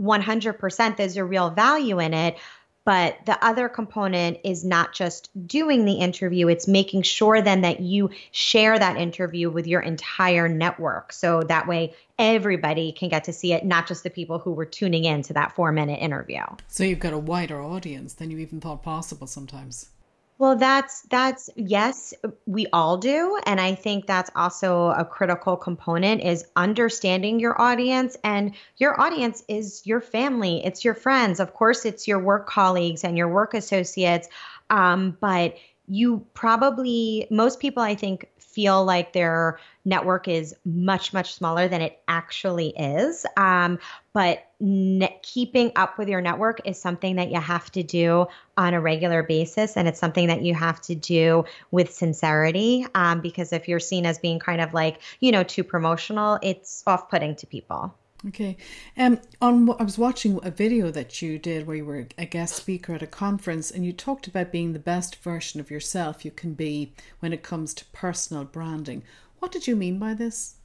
100% 0.00 0.96
there's 0.96 1.16
a 1.16 1.24
real 1.24 1.50
value 1.50 2.00
in 2.00 2.14
it. 2.14 2.36
But 2.84 3.16
the 3.24 3.42
other 3.42 3.70
component 3.70 4.40
is 4.44 4.62
not 4.62 4.92
just 4.92 5.30
doing 5.46 5.86
the 5.86 5.94
interview, 5.94 6.48
it's 6.48 6.68
making 6.68 7.00
sure 7.02 7.40
then 7.40 7.62
that 7.62 7.80
you 7.80 8.10
share 8.30 8.78
that 8.78 8.98
interview 8.98 9.48
with 9.48 9.66
your 9.66 9.80
entire 9.80 10.48
network. 10.50 11.10
So 11.14 11.42
that 11.44 11.66
way 11.66 11.94
everybody 12.18 12.92
can 12.92 13.08
get 13.08 13.24
to 13.24 13.32
see 13.32 13.54
it, 13.54 13.64
not 13.64 13.88
just 13.88 14.02
the 14.02 14.10
people 14.10 14.38
who 14.38 14.52
were 14.52 14.66
tuning 14.66 15.04
in 15.04 15.22
to 15.22 15.32
that 15.32 15.54
four 15.54 15.72
minute 15.72 15.98
interview. 16.00 16.42
So 16.68 16.84
you've 16.84 16.98
got 16.98 17.14
a 17.14 17.18
wider 17.18 17.58
audience 17.58 18.12
than 18.12 18.30
you 18.30 18.36
even 18.38 18.60
thought 18.60 18.82
possible 18.82 19.26
sometimes. 19.26 19.88
Well, 20.38 20.56
that's 20.56 21.02
that's 21.02 21.48
yes, 21.54 22.12
we 22.44 22.66
all 22.72 22.96
do, 22.96 23.38
and 23.46 23.60
I 23.60 23.76
think 23.76 24.06
that's 24.06 24.30
also 24.34 24.88
a 24.88 25.04
critical 25.04 25.56
component 25.56 26.22
is 26.22 26.44
understanding 26.56 27.38
your 27.38 27.60
audience 27.60 28.16
and 28.24 28.52
your 28.76 29.00
audience 29.00 29.44
is 29.48 29.82
your 29.86 30.00
family, 30.00 30.64
it's 30.64 30.84
your 30.84 30.94
friends, 30.94 31.38
of 31.38 31.54
course 31.54 31.84
it's 31.84 32.08
your 32.08 32.18
work 32.18 32.48
colleagues 32.48 33.04
and 33.04 33.16
your 33.16 33.28
work 33.28 33.54
associates, 33.54 34.28
um, 34.70 35.16
but 35.20 35.54
you 35.86 36.26
probably 36.34 37.26
most 37.30 37.60
people 37.60 37.82
I 37.82 37.94
think 37.94 38.28
feel 38.54 38.84
like 38.84 39.12
their 39.12 39.58
network 39.84 40.28
is 40.28 40.54
much 40.64 41.12
much 41.12 41.34
smaller 41.34 41.68
than 41.68 41.82
it 41.82 42.00
actually 42.08 42.68
is. 42.68 43.26
Um, 43.36 43.78
but 44.12 44.46
ne- 44.60 45.18
keeping 45.22 45.72
up 45.76 45.98
with 45.98 46.08
your 46.08 46.20
network 46.20 46.60
is 46.64 46.80
something 46.80 47.16
that 47.16 47.30
you 47.30 47.40
have 47.40 47.70
to 47.72 47.82
do 47.82 48.26
on 48.56 48.72
a 48.74 48.80
regular 48.80 49.22
basis 49.22 49.76
and 49.76 49.88
it's 49.88 49.98
something 49.98 50.28
that 50.28 50.42
you 50.42 50.54
have 50.54 50.80
to 50.82 50.94
do 50.94 51.44
with 51.70 51.92
sincerity. 51.92 52.86
Um, 52.94 53.20
because 53.20 53.52
if 53.52 53.68
you're 53.68 53.80
seen 53.80 54.06
as 54.06 54.18
being 54.18 54.38
kind 54.38 54.60
of 54.60 54.72
like 54.72 55.00
you 55.20 55.32
know 55.32 55.42
too 55.42 55.64
promotional 55.64 56.38
it's 56.42 56.82
off-putting 56.86 57.36
to 57.36 57.46
people 57.46 57.94
Okay. 58.28 58.56
Um, 58.96 59.20
on 59.42 59.68
I 59.78 59.82
was 59.82 59.98
watching 59.98 60.40
a 60.42 60.50
video 60.50 60.90
that 60.90 61.20
you 61.20 61.38
did 61.38 61.66
where 61.66 61.76
you 61.76 61.84
were 61.84 62.06
a 62.16 62.24
guest 62.24 62.56
speaker 62.56 62.94
at 62.94 63.02
a 63.02 63.06
conference, 63.06 63.70
and 63.70 63.84
you 63.84 63.92
talked 63.92 64.26
about 64.26 64.52
being 64.52 64.72
the 64.72 64.78
best 64.78 65.16
version 65.16 65.60
of 65.60 65.70
yourself 65.70 66.24
you 66.24 66.30
can 66.30 66.54
be 66.54 66.94
when 67.20 67.32
it 67.34 67.42
comes 67.42 67.74
to 67.74 67.84
personal 67.86 68.44
branding. 68.44 69.02
What 69.40 69.52
did 69.52 69.66
you 69.66 69.76
mean 69.76 69.98
by 69.98 70.14
this? 70.14 70.56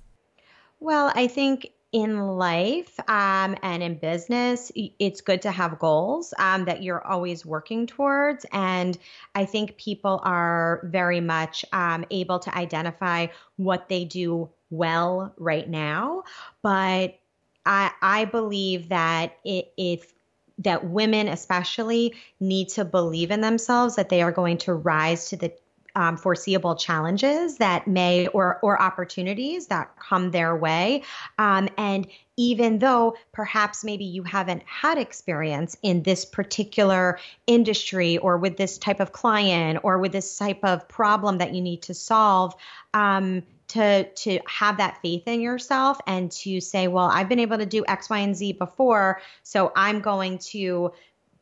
Well, 0.79 1.11
I 1.15 1.27
think 1.27 1.71
in 1.91 2.19
life 2.19 2.97
um, 3.09 3.57
and 3.63 3.81
in 3.83 3.95
business, 3.95 4.71
it's 4.75 5.21
good 5.21 5.41
to 5.41 5.51
have 5.51 5.79
goals 5.79 6.33
um, 6.37 6.63
that 6.65 6.83
you're 6.83 7.05
always 7.05 7.45
working 7.45 7.87
towards. 7.87 8.45
And 8.53 8.97
I 9.35 9.43
think 9.43 9.75
people 9.77 10.21
are 10.23 10.81
very 10.85 11.19
much 11.19 11.65
um, 11.73 12.05
able 12.11 12.39
to 12.39 12.55
identify 12.55 13.27
what 13.57 13.89
they 13.89 14.05
do 14.05 14.49
well 14.69 15.33
right 15.37 15.67
now. 15.67 16.23
But 16.61 17.19
I, 17.65 17.91
I 18.01 18.25
believe 18.25 18.89
that 18.89 19.37
it, 19.43 19.71
if 19.77 20.13
that 20.59 20.89
women 20.89 21.27
especially 21.27 22.13
need 22.39 22.69
to 22.69 22.85
believe 22.85 23.31
in 23.31 23.41
themselves 23.41 23.95
that 23.95 24.09
they 24.09 24.21
are 24.21 24.31
going 24.31 24.57
to 24.57 24.73
rise 24.73 25.29
to 25.29 25.37
the 25.37 25.53
um, 25.95 26.17
foreseeable 26.17 26.75
challenges 26.75 27.57
that 27.57 27.87
may 27.87 28.27
or 28.27 28.59
or 28.61 28.81
opportunities 28.81 29.67
that 29.67 29.95
come 29.97 30.31
their 30.31 30.55
way. 30.55 31.03
Um, 31.37 31.67
and 31.77 32.07
even 32.37 32.79
though 32.79 33.17
perhaps 33.31 33.83
maybe 33.83 34.05
you 34.05 34.23
haven't 34.23 34.63
had 34.65 34.97
experience 34.97 35.75
in 35.81 36.03
this 36.03 36.25
particular 36.25 37.19
industry 37.47 38.17
or 38.17 38.37
with 38.37 38.55
this 38.55 38.77
type 38.77 38.99
of 38.99 39.11
client 39.11 39.79
or 39.83 39.97
with 39.97 40.11
this 40.11 40.37
type 40.37 40.63
of 40.63 40.87
problem 40.87 41.39
that 41.39 41.53
you 41.53 41.61
need 41.61 41.81
to 41.81 41.93
solve 41.93 42.55
um, 42.93 43.43
to 43.69 44.03
to 44.13 44.39
have 44.47 44.77
that 44.77 44.99
faith 45.01 45.23
in 45.27 45.39
yourself 45.41 45.99
and 46.05 46.31
to 46.31 46.59
say 46.59 46.87
well 46.87 47.05
i've 47.05 47.29
been 47.29 47.39
able 47.39 47.57
to 47.57 47.65
do 47.65 47.83
x 47.87 48.09
y 48.09 48.19
and 48.19 48.35
z 48.35 48.51
before 48.51 49.21
so 49.43 49.71
i'm 49.75 50.01
going 50.01 50.37
to 50.37 50.91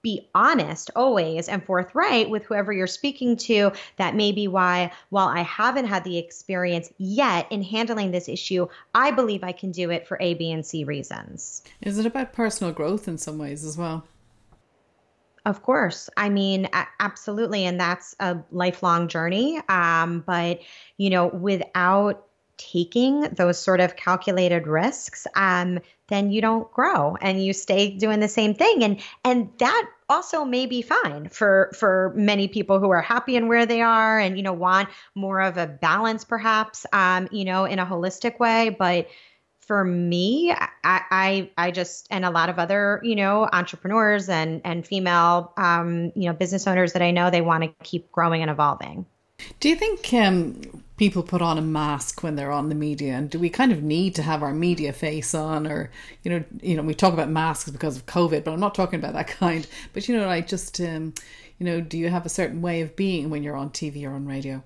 be 0.04 0.30
honest 0.36 0.92
always 0.96 1.50
and 1.50 1.66
forthright 1.66 2.30
with 2.30 2.44
whoever 2.44 2.72
you're 2.72 2.86
speaking 2.86 3.36
to 3.36 3.72
that 3.98 4.16
may 4.16 4.32
be 4.32 4.48
why 4.48 4.92
while 5.10 5.28
i 5.28 5.42
haven't 5.42 5.86
had 5.86 6.04
the 6.04 6.18
experience 6.18 6.92
yet 6.98 7.48
in 7.52 7.64
handling 7.64 8.12
this 8.12 8.30
issue 8.30 8.68
i 8.94 9.10
believe 9.10 9.44
i 9.44 9.52
can 9.52 9.72
do 9.72 9.90
it 9.90 10.08
for 10.08 10.18
a 10.22 10.34
b 10.36 10.52
and 10.52 10.66
c 10.66 10.84
reasons. 10.84 11.64
Is 11.82 11.98
it 11.98 12.06
about 12.06 12.34
personal 12.34 12.74
growth 12.74 13.08
in 13.08 13.18
some 13.18 13.38
ways 13.38 13.64
as 13.64 13.78
well 13.78 14.06
of 15.48 15.64
course. 15.64 16.10
I 16.18 16.28
mean, 16.28 16.68
absolutely. 17.00 17.66
And 17.66 17.80
that's 17.80 18.14
a 18.20 18.38
lifelong 18.52 19.08
journey. 19.08 19.62
Um, 19.70 20.22
but, 20.28 20.60
you 20.98 21.10
know, 21.10 21.28
without 21.28 22.26
taking 22.58 23.22
those 23.22 23.58
sort 23.58 23.80
of 23.80 23.96
calculated 23.96 24.68
risks, 24.68 25.26
um, 25.36 25.80
then 26.10 26.32
you 26.32 26.42
don't 26.42 26.70
grow 26.74 27.16
and 27.22 27.42
you 27.42 27.54
stay 27.54 27.92
doing 27.92 28.20
the 28.20 28.28
same 28.28 28.56
thing. 28.56 28.84
And 28.84 29.02
and 29.24 29.50
that 29.60 29.90
also 30.10 30.44
may 30.44 30.66
be 30.66 30.82
fine 30.82 31.30
for 31.30 31.72
for 31.78 32.14
many 32.16 32.50
people 32.50 32.80
who 32.80 32.90
are 32.90 33.02
happy 33.02 33.38
in 33.38 33.48
where 33.48 33.66
they 33.66 33.82
are 33.82 34.20
and 34.20 34.38
you 34.38 34.44
know 34.44 34.54
want 34.54 34.90
more 35.16 35.42
of 35.42 35.58
a 35.58 35.68
balance 35.68 36.24
perhaps 36.24 36.86
um, 36.94 37.28
you 37.32 37.44
know 37.46 37.66
in 37.66 37.78
a 37.78 37.86
holistic 37.86 38.40
way 38.40 38.70
but 38.70 39.08
for 39.68 39.84
me 39.84 40.52
I, 40.52 40.70
I 40.84 41.52
i 41.58 41.72
just 41.72 42.08
and 42.10 42.26
a 42.26 42.32
lot 42.32 42.50
of 42.50 42.58
other 42.58 43.00
you 43.04 43.16
know 43.16 43.48
entrepreneurs 43.52 44.30
and 44.30 44.62
and 44.64 44.88
female 44.88 45.54
um, 45.58 46.12
you 46.16 46.28
know 46.28 46.34
business 46.34 46.66
owners 46.66 46.94
that 46.94 47.02
i 47.02 47.12
know 47.12 47.30
they 47.30 47.42
want 47.42 47.64
to 47.64 47.74
keep 47.84 48.12
growing 48.12 48.42
and 48.42 48.50
evolving 48.50 49.06
do 49.60 49.70
you 49.70 49.76
think 49.76 50.14
um, 50.14 50.84
people 50.98 51.22
put 51.22 51.42
on 51.42 51.58
a 51.58 51.62
mask 51.62 52.24
when 52.24 52.36
they're 52.36 52.52
on 52.52 52.70
the 52.70 52.76
media, 52.76 53.14
and 53.14 53.30
do 53.30 53.40
we 53.40 53.50
kind 53.50 53.72
of 53.72 53.84
need 53.84 54.16
to 54.16 54.24
have 54.24 54.42
our 54.42 54.54
media 54.54 54.92
face 54.92 55.34
on, 55.34 55.68
or 55.68 55.92
you 56.24 56.32
know, 56.32 56.44
you 56.62 56.76
know, 56.76 56.82
we 56.82 56.96
talk 56.96 57.14
about 57.14 57.30
masks 57.30 57.70
because 57.70 57.98
of 57.98 58.06
COVID, 58.08 58.44
but 58.44 58.52
I'm 58.52 58.60
not 58.60 58.76
talking 58.76 59.00
about 59.00 59.14
that 59.14 59.28
kind. 59.40 59.68
But 59.94 60.08
you 60.08 60.18
know, 60.18 60.26
like 60.26 60.48
just 60.48 60.80
um, 60.82 61.14
you 61.60 61.66
know, 61.66 61.82
do 61.82 61.98
you 61.98 62.10
have 62.10 62.26
a 62.26 62.30
certain 62.30 62.62
way 62.62 62.82
of 62.82 62.96
being 62.96 63.30
when 63.30 63.44
you're 63.44 63.56
on 63.56 63.70
TV 63.70 64.06
or 64.06 64.14
on 64.14 64.26
radio? 64.26 64.64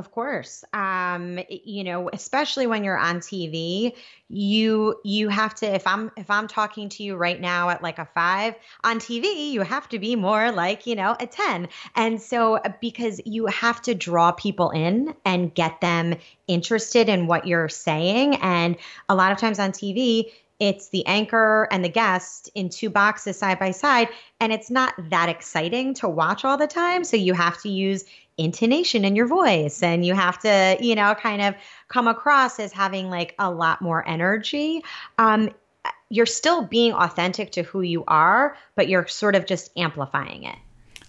Of 0.00 0.12
course. 0.12 0.64
Um, 0.72 1.38
you 1.50 1.84
know, 1.84 2.08
especially 2.10 2.66
when 2.66 2.84
you're 2.84 2.96
on 2.96 3.20
TV, 3.20 3.94
you 4.30 4.98
you 5.04 5.28
have 5.28 5.54
to 5.56 5.66
if 5.66 5.86
I'm 5.86 6.10
if 6.16 6.30
I'm 6.30 6.48
talking 6.48 6.88
to 6.88 7.02
you 7.02 7.16
right 7.16 7.38
now 7.38 7.68
at 7.68 7.82
like 7.82 7.98
a 7.98 8.06
5 8.06 8.54
on 8.82 8.98
TV, 8.98 9.50
you 9.50 9.60
have 9.60 9.90
to 9.90 9.98
be 9.98 10.16
more 10.16 10.52
like, 10.52 10.86
you 10.86 10.96
know, 10.96 11.14
a 11.20 11.26
10. 11.26 11.68
And 11.96 12.22
so 12.22 12.56
uh, 12.56 12.72
because 12.80 13.20
you 13.26 13.44
have 13.48 13.82
to 13.82 13.94
draw 13.94 14.32
people 14.32 14.70
in 14.70 15.14
and 15.26 15.54
get 15.54 15.82
them 15.82 16.14
interested 16.46 17.10
in 17.10 17.26
what 17.26 17.46
you're 17.46 17.68
saying 17.68 18.36
and 18.36 18.78
a 19.10 19.14
lot 19.14 19.32
of 19.32 19.38
times 19.38 19.58
on 19.58 19.70
TV, 19.70 20.32
it's 20.60 20.88
the 20.88 21.04
anchor 21.06 21.68
and 21.70 21.84
the 21.84 21.90
guest 21.90 22.48
in 22.54 22.70
two 22.70 22.88
boxes 22.88 23.38
side 23.38 23.58
by 23.58 23.70
side 23.70 24.08
and 24.40 24.50
it's 24.50 24.70
not 24.70 24.94
that 25.10 25.28
exciting 25.28 25.92
to 25.94 26.08
watch 26.08 26.44
all 26.44 26.56
the 26.56 26.66
time 26.66 27.02
so 27.04 27.16
you 27.16 27.34
have 27.34 27.60
to 27.62 27.68
use 27.68 28.04
intonation 28.40 29.04
in 29.04 29.14
your 29.14 29.26
voice 29.26 29.82
and 29.82 30.04
you 30.04 30.14
have 30.14 30.38
to 30.38 30.76
you 30.80 30.94
know 30.94 31.14
kind 31.14 31.42
of 31.42 31.54
come 31.88 32.08
across 32.08 32.58
as 32.58 32.72
having 32.72 33.10
like 33.10 33.34
a 33.38 33.50
lot 33.50 33.82
more 33.82 34.06
energy 34.08 34.82
um, 35.18 35.50
you're 36.08 36.26
still 36.26 36.62
being 36.62 36.92
authentic 36.92 37.52
to 37.52 37.62
who 37.62 37.82
you 37.82 38.04
are 38.08 38.56
but 38.74 38.88
you're 38.88 39.06
sort 39.06 39.34
of 39.34 39.46
just 39.46 39.70
amplifying 39.76 40.44
it 40.44 40.56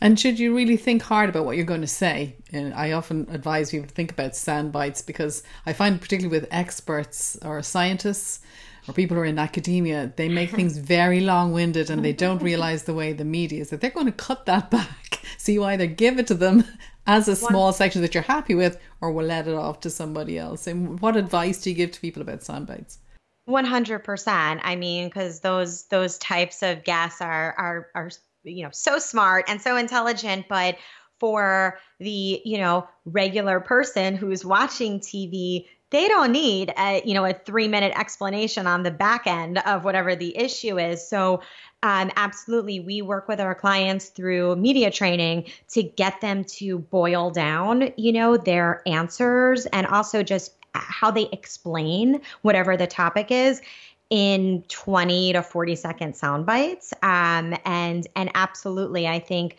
and 0.04 0.20
should 0.20 0.40
you 0.40 0.56
really 0.56 0.78
think 0.78 1.04
hard 1.04 1.30
about 1.30 1.46
what 1.46 1.56
you're 1.56 1.66
going 1.66 1.82
to 1.82 1.88
say? 1.88 2.36
And 2.52 2.74
I 2.74 2.94
often 2.94 3.28
advise 3.30 3.70
people 3.70 3.88
to 3.88 3.94
think 3.94 4.12
about 4.12 4.36
sound 4.36 4.72
bites 4.72 5.04
because 5.04 5.44
I 5.68 5.74
find, 5.74 6.02
particularly 6.02 6.40
with 6.40 6.50
experts 6.52 7.38
or 7.44 7.62
scientists 7.62 8.40
or 8.88 8.96
people 8.96 9.14
who 9.14 9.22
are 9.22 9.26
in 9.26 9.38
academia, 9.38 10.12
they 10.16 10.28
make 10.28 10.50
things 10.50 10.78
very 10.98 11.20
long 11.20 11.54
winded 11.54 11.92
and 11.92 12.04
they 12.04 12.14
don't 12.14 12.42
realize 12.42 12.84
the 12.84 12.96
way 12.96 13.14
the 13.14 13.24
media 13.24 13.62
is 13.62 13.70
that 13.70 13.80
they're 13.80 13.92
going 13.92 14.08
to 14.08 14.12
cut 14.12 14.48
that 14.48 14.72
back. 14.72 15.20
So 15.38 15.52
you 15.52 15.64
either 15.66 15.86
give 15.86 16.18
it 16.18 16.26
to 16.28 16.34
them 16.34 16.64
as 17.08 17.28
a 17.28 17.36
small 17.36 17.66
One. 17.66 17.74
section 17.74 18.02
that 18.02 18.14
you're 18.14 18.24
happy 18.24 18.56
with, 18.56 18.80
or 19.02 19.12
we'll 19.12 19.26
let 19.26 19.48
it 19.48 19.56
off 19.56 19.80
to 19.82 19.90
somebody 19.90 20.38
else. 20.38 20.68
And 20.68 21.00
what 21.00 21.18
advice 21.18 21.62
do 21.62 21.70
you 21.70 21.76
give 21.76 21.92
to 21.92 22.02
people 22.02 22.22
about 22.22 22.44
sound 22.44 22.68
bites? 22.68 23.00
One 23.46 23.66
hundred 23.66 24.00
percent. 24.00 24.62
I 24.64 24.76
mean, 24.76 25.08
because 25.08 25.40
those 25.40 25.88
those 25.88 26.18
types 26.20 26.62
of 26.62 26.84
guests 26.84 27.22
are 27.22 27.54
are 27.58 27.88
are 27.96 28.10
you 28.44 28.64
know 28.64 28.70
so 28.72 29.00
smart 29.00 29.46
and 29.48 29.62
so 29.62 29.76
intelligent, 29.76 30.46
but 30.48 30.78
for 31.20 31.80
the 32.00 32.42
you 32.46 32.58
know 32.58 32.88
regular 33.06 33.60
person 33.60 34.16
who's 34.16 34.46
watching 34.46 35.00
TV, 35.00 35.66
they 35.92 36.08
don't 36.08 36.32
need 36.32 36.74
a 36.78 37.02
you 37.06 37.14
know 37.14 37.26
a 37.26 37.34
three 37.34 37.68
minute 37.68 37.94
explanation 37.96 38.66
on 38.66 38.84
the 38.84 38.92
back 38.92 39.28
end 39.28 39.60
of 39.60 39.84
whatever 39.84 40.16
the 40.16 40.36
issue 40.38 40.80
is. 40.80 41.08
So 41.08 41.42
um, 41.84 42.12
absolutely 42.16 42.80
we 42.80 43.02
work 43.02 43.28
with 43.28 43.40
our 43.40 43.56
clients 43.56 44.10
through 44.10 44.56
media 44.56 44.90
training 44.90 45.46
to 45.70 45.84
get 45.84 46.20
them 46.22 46.44
to 46.46 46.80
boil 46.80 47.30
down 47.30 47.92
you 47.98 48.12
know 48.12 48.38
their 48.38 48.82
answers 48.88 49.66
and 49.68 49.86
also 49.88 50.24
just 50.24 50.56
how 50.74 51.12
they 51.12 51.28
explain 51.32 52.22
whatever 52.42 52.78
the 52.78 52.88
topic 52.88 53.28
is 53.30 53.62
in 54.10 54.64
20 54.68 55.34
to 55.34 55.42
40 55.42 55.76
second 55.76 56.16
sound 56.16 56.46
bites. 56.46 56.94
Um, 57.02 57.56
and 57.66 58.08
and 58.16 58.30
absolutely 58.36 59.08
i 59.08 59.20
think 59.20 59.58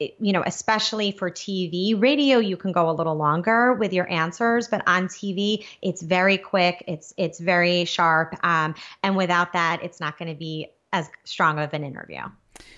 you 0.00 0.32
know, 0.32 0.42
especially 0.44 1.12
for 1.12 1.30
TV, 1.30 2.00
radio 2.00 2.38
you 2.38 2.56
can 2.56 2.72
go 2.72 2.90
a 2.90 2.92
little 2.92 3.14
longer 3.14 3.74
with 3.74 3.92
your 3.92 4.10
answers, 4.10 4.68
but 4.68 4.82
on 4.86 5.06
TV 5.06 5.64
it's 5.82 6.02
very 6.02 6.36
quick, 6.36 6.82
it's 6.88 7.14
it's 7.16 7.38
very 7.38 7.84
sharp, 7.84 8.34
um, 8.44 8.74
and 9.02 9.16
without 9.16 9.52
that, 9.52 9.82
it's 9.82 10.00
not 10.00 10.18
going 10.18 10.28
to 10.28 10.38
be 10.38 10.68
as 10.92 11.08
strong 11.24 11.58
of 11.58 11.72
an 11.74 11.84
interview. 11.84 12.22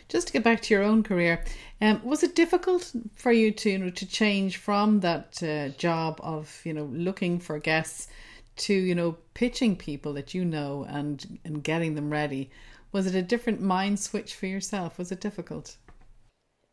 Just 0.09 0.29
to 0.29 0.33
get 0.33 0.45
back 0.45 0.63
to 0.63 0.75
your 0.75 0.83
own 0.83 1.03
career, 1.03 1.43
um, 1.81 2.01
was 2.05 2.23
it 2.23 2.35
difficult 2.35 2.93
for 3.15 3.33
you 3.33 3.51
to 3.51 3.71
you 3.71 3.79
know, 3.79 3.91
to 3.91 4.07
change 4.07 4.57
from 4.59 5.01
that 5.01 5.43
uh, 5.43 5.69
job 5.77 6.21
of 6.23 6.61
you 6.65 6.75
know 6.75 6.85
looking 6.85 7.39
for 7.41 7.59
guests 7.59 8.09
to 8.57 8.75
you 8.75 8.95
know 8.95 9.17
pitching 9.35 9.75
people 9.77 10.13
that 10.15 10.35
you 10.35 10.45
know 10.45 10.87
and 10.89 11.39
and 11.45 11.65
getting 11.65 11.95
them 11.95 12.11
ready? 12.11 12.51
Was 12.93 13.07
it 13.07 13.15
a 13.15 13.23
different 13.23 13.61
mind 13.61 14.01
switch 14.01 14.35
for 14.35 14.47
yourself? 14.47 14.99
Was 14.99 15.11
it 15.11 15.21
difficult? 15.21 15.77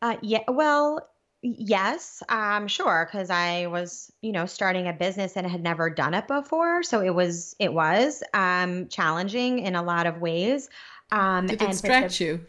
Uh, 0.03 0.17
yeah, 0.21 0.43
well, 0.49 1.07
yes, 1.41 2.21
um, 2.27 2.67
sure, 2.67 3.07
because 3.09 3.29
I 3.29 3.67
was, 3.67 4.11
you 4.21 4.33
know, 4.33 4.45
starting 4.45 4.85
a 4.89 4.91
business 4.91 5.37
and 5.37 5.47
had 5.47 5.63
never 5.63 5.89
done 5.89 6.13
it 6.13 6.27
before, 6.27 6.83
so 6.83 6.99
it 6.99 7.11
was 7.15 7.55
it 7.57 7.73
was 7.73 8.21
um, 8.33 8.89
challenging 8.89 9.59
in 9.59 9.75
a 9.75 9.81
lot 9.81 10.05
of 10.05 10.19
ways. 10.19 10.69
Um, 11.09 11.47
Did 11.47 11.61
it 11.61 11.75
stretch 11.75 12.17
the, 12.17 12.25
you? 12.25 12.45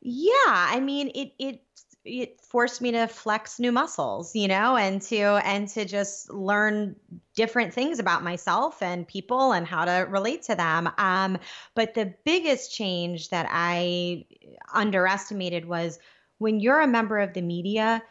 Yeah, 0.00 0.32
I 0.46 0.80
mean, 0.80 1.12
it 1.14 1.32
it 1.38 1.62
it 2.04 2.40
forced 2.40 2.80
me 2.80 2.92
to 2.92 3.06
flex 3.06 3.58
new 3.58 3.72
muscles, 3.72 4.34
you 4.34 4.48
know, 4.48 4.76
and 4.76 5.02
to 5.02 5.20
and 5.44 5.68
to 5.68 5.84
just 5.84 6.30
learn 6.32 6.96
different 7.34 7.74
things 7.74 7.98
about 7.98 8.22
myself 8.22 8.82
and 8.82 9.06
people 9.06 9.52
and 9.52 9.66
how 9.66 9.84
to 9.84 10.06
relate 10.08 10.42
to 10.44 10.54
them. 10.54 10.90
Um, 10.96 11.38
but 11.74 11.94
the 11.94 12.14
biggest 12.24 12.72
change 12.72 13.28
that 13.30 13.46
I 13.50 14.24
underestimated 14.72 15.66
was 15.66 15.98
when 16.38 16.60
you're 16.60 16.80
a 16.80 16.86
member 16.86 17.18
of 17.18 17.34
the 17.34 17.42
media, 17.42 18.02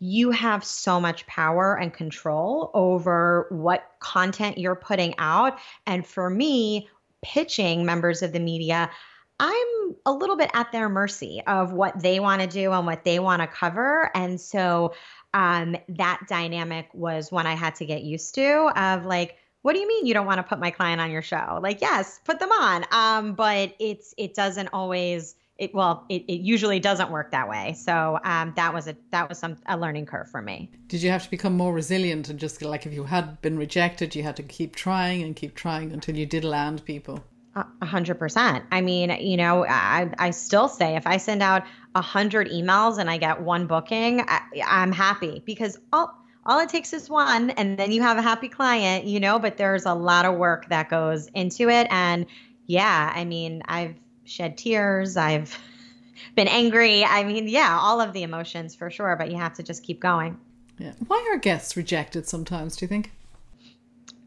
you 0.00 0.30
have 0.32 0.64
so 0.64 1.00
much 1.00 1.26
power 1.26 1.76
and 1.76 1.94
control 1.94 2.70
over 2.74 3.46
what 3.50 3.92
content 4.00 4.58
you're 4.58 4.74
putting 4.74 5.14
out. 5.18 5.58
And 5.86 6.06
for 6.06 6.28
me, 6.28 6.88
pitching 7.22 7.86
members 7.86 8.22
of 8.22 8.32
the 8.32 8.40
media, 8.40 8.90
I'm 9.38 9.94
a 10.06 10.12
little 10.12 10.36
bit 10.36 10.50
at 10.54 10.72
their 10.72 10.88
mercy 10.88 11.42
of 11.46 11.72
what 11.72 12.00
they 12.00 12.20
want 12.20 12.42
to 12.42 12.48
do 12.48 12.72
and 12.72 12.86
what 12.86 13.04
they 13.04 13.18
want 13.18 13.42
to 13.42 13.46
cover. 13.46 14.10
And 14.14 14.40
so 14.40 14.94
um, 15.34 15.76
that 15.88 16.22
dynamic 16.28 16.88
was 16.94 17.30
one 17.30 17.46
I 17.46 17.54
had 17.54 17.74
to 17.76 17.86
get 17.86 18.02
used 18.02 18.34
to 18.36 18.70
of 18.74 19.04
like, 19.04 19.36
what 19.62 19.74
do 19.74 19.80
you 19.80 19.88
mean 19.88 20.06
you 20.06 20.14
don't 20.14 20.26
want 20.26 20.38
to 20.38 20.44
put 20.44 20.58
my 20.58 20.70
client 20.70 21.00
on 21.00 21.10
your 21.10 21.22
show? 21.22 21.58
Like, 21.60 21.80
yes, 21.80 22.20
put 22.24 22.38
them 22.38 22.52
on. 22.52 22.84
Um, 22.92 23.34
but 23.34 23.74
it's 23.78 24.14
it 24.16 24.34
doesn't 24.34 24.68
always 24.72 25.34
it 25.58 25.74
well 25.74 26.04
it, 26.08 26.22
it 26.28 26.40
usually 26.40 26.78
doesn't 26.78 27.10
work 27.10 27.30
that 27.30 27.48
way 27.48 27.72
so 27.72 28.18
um, 28.24 28.52
that 28.56 28.74
was 28.74 28.88
a 28.88 28.96
that 29.10 29.28
was 29.28 29.38
some 29.38 29.56
a 29.66 29.76
learning 29.76 30.04
curve 30.04 30.28
for 30.28 30.42
me 30.42 30.70
did 30.86 31.02
you 31.02 31.10
have 31.10 31.24
to 31.24 31.30
become 31.30 31.56
more 31.56 31.72
resilient 31.72 32.28
and 32.28 32.38
just 32.38 32.60
like 32.60 32.84
if 32.84 32.92
you 32.92 33.04
had 33.04 33.40
been 33.40 33.58
rejected 33.58 34.14
you 34.14 34.22
had 34.22 34.36
to 34.36 34.42
keep 34.42 34.76
trying 34.76 35.22
and 35.22 35.34
keep 35.34 35.54
trying 35.54 35.92
until 35.92 36.14
you 36.14 36.26
did 36.26 36.44
land 36.44 36.84
people 36.84 37.24
a 37.56 37.86
hundred 37.86 38.18
percent. 38.18 38.64
I 38.70 38.80
mean, 38.80 39.10
you 39.20 39.36
know, 39.36 39.66
I, 39.66 40.10
I 40.18 40.30
still 40.30 40.68
say 40.68 40.96
if 40.96 41.06
I 41.06 41.16
send 41.16 41.42
out 41.42 41.64
a 41.94 42.02
hundred 42.02 42.50
emails 42.50 42.98
and 42.98 43.08
I 43.08 43.16
get 43.16 43.40
one 43.40 43.66
booking, 43.66 44.20
I, 44.20 44.40
I'm 44.64 44.92
happy 44.92 45.42
because 45.44 45.78
all 45.92 46.14
all 46.44 46.60
it 46.60 46.68
takes 46.68 46.92
is 46.92 47.10
one, 47.10 47.50
and 47.50 47.76
then 47.76 47.90
you 47.90 48.02
have 48.02 48.18
a 48.18 48.22
happy 48.22 48.48
client, 48.48 49.06
you 49.06 49.18
know. 49.18 49.38
But 49.38 49.56
there's 49.56 49.86
a 49.86 49.94
lot 49.94 50.26
of 50.26 50.36
work 50.36 50.68
that 50.68 50.90
goes 50.90 51.28
into 51.28 51.70
it, 51.70 51.86
and 51.90 52.26
yeah, 52.66 53.12
I 53.14 53.24
mean, 53.24 53.62
I've 53.66 53.94
shed 54.24 54.58
tears. 54.58 55.16
I've 55.16 55.58
been 56.36 56.48
angry. 56.48 57.04
I 57.04 57.24
mean, 57.24 57.48
yeah, 57.48 57.78
all 57.80 58.00
of 58.00 58.12
the 58.12 58.22
emotions 58.22 58.74
for 58.74 58.90
sure, 58.90 59.16
but 59.16 59.30
you 59.30 59.38
have 59.38 59.54
to 59.54 59.62
just 59.62 59.82
keep 59.82 60.00
going. 60.00 60.38
Yeah. 60.78 60.92
Why 61.06 61.26
are 61.32 61.38
guests 61.38 61.76
rejected 61.76 62.28
sometimes, 62.28 62.76
do 62.76 62.84
you 62.84 62.88
think? 62.88 63.12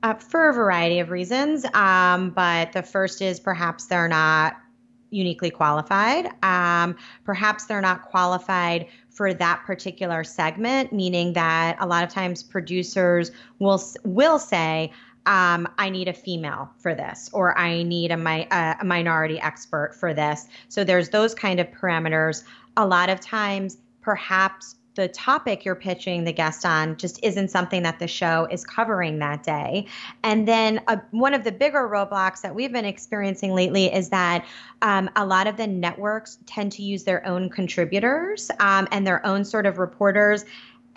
Uh, 0.02 0.14
for 0.14 0.50
a 0.50 0.54
variety 0.54 1.00
of 1.00 1.10
reasons. 1.10 1.66
Um, 1.74 2.30
but 2.30 2.72
the 2.72 2.82
first 2.82 3.22
is 3.22 3.38
perhaps 3.38 3.88
they're 3.88 4.08
not 4.08 4.56
uniquely 5.10 5.50
qualified. 5.50 6.30
Um, 6.42 6.96
perhaps 7.26 7.66
they're 7.66 7.82
not 7.82 8.04
qualified 8.04 8.88
for 9.10 9.34
that 9.34 9.64
particular 9.66 10.24
segment, 10.24 10.94
meaning 10.94 11.34
that 11.34 11.76
a 11.82 11.86
lot 11.86 12.06
of 12.06 12.10
times 12.10 12.44
producers 12.44 13.32
will 13.60 13.84
will 14.06 14.40
say, 14.40 14.92
um, 15.26 15.68
I 15.78 15.90
need 15.90 16.08
a 16.08 16.14
female 16.14 16.70
for 16.78 16.96
this, 16.96 17.30
or 17.34 17.58
I 17.58 17.84
need 17.84 18.12
a, 18.12 18.18
mi- 18.18 18.48
a 18.52 18.78
minority 18.86 19.40
expert 19.42 19.94
for 19.94 20.14
this. 20.14 20.48
So 20.70 20.86
there's 20.86 21.10
those 21.10 21.36
kind 21.36 21.60
of 21.60 21.68
parameters. 21.72 22.44
A 22.78 22.88
lot 22.88 23.10
of 23.10 23.20
times, 23.20 23.78
perhaps 24.02 24.76
the 25.00 25.08
topic 25.08 25.64
you're 25.64 25.76
pitching 25.76 26.26
the 26.26 26.34
guest 26.34 26.66
on 26.66 26.98
just 26.98 27.24
isn't 27.24 27.50
something 27.50 27.84
that 27.84 28.00
the 28.00 28.08
show 28.08 28.46
is 28.52 28.66
covering 28.66 29.20
that 29.20 29.44
day. 29.44 29.88
And 30.24 30.46
then 30.46 30.82
uh, 30.88 30.98
one 31.12 31.34
of 31.34 31.46
the 31.46 31.54
bigger 31.54 31.88
roadblocks 31.88 32.42
that 32.42 32.54
we've 32.54 32.72
been 32.72 32.84
experiencing 32.84 33.54
lately 33.54 33.86
is 33.94 34.10
that 34.10 34.46
um, 34.82 35.10
a 35.16 35.26
lot 35.26 35.48
of 35.48 35.56
the 35.56 35.68
networks 35.68 36.38
tend 36.46 36.74
to 36.74 36.84
use 36.84 37.06
their 37.06 37.26
own 37.26 37.50
contributors 37.50 38.52
um, 38.60 38.90
and 38.92 39.08
their 39.08 39.26
own 39.26 39.46
sort 39.46 39.66
of 39.66 39.78
reporters. 39.78 40.44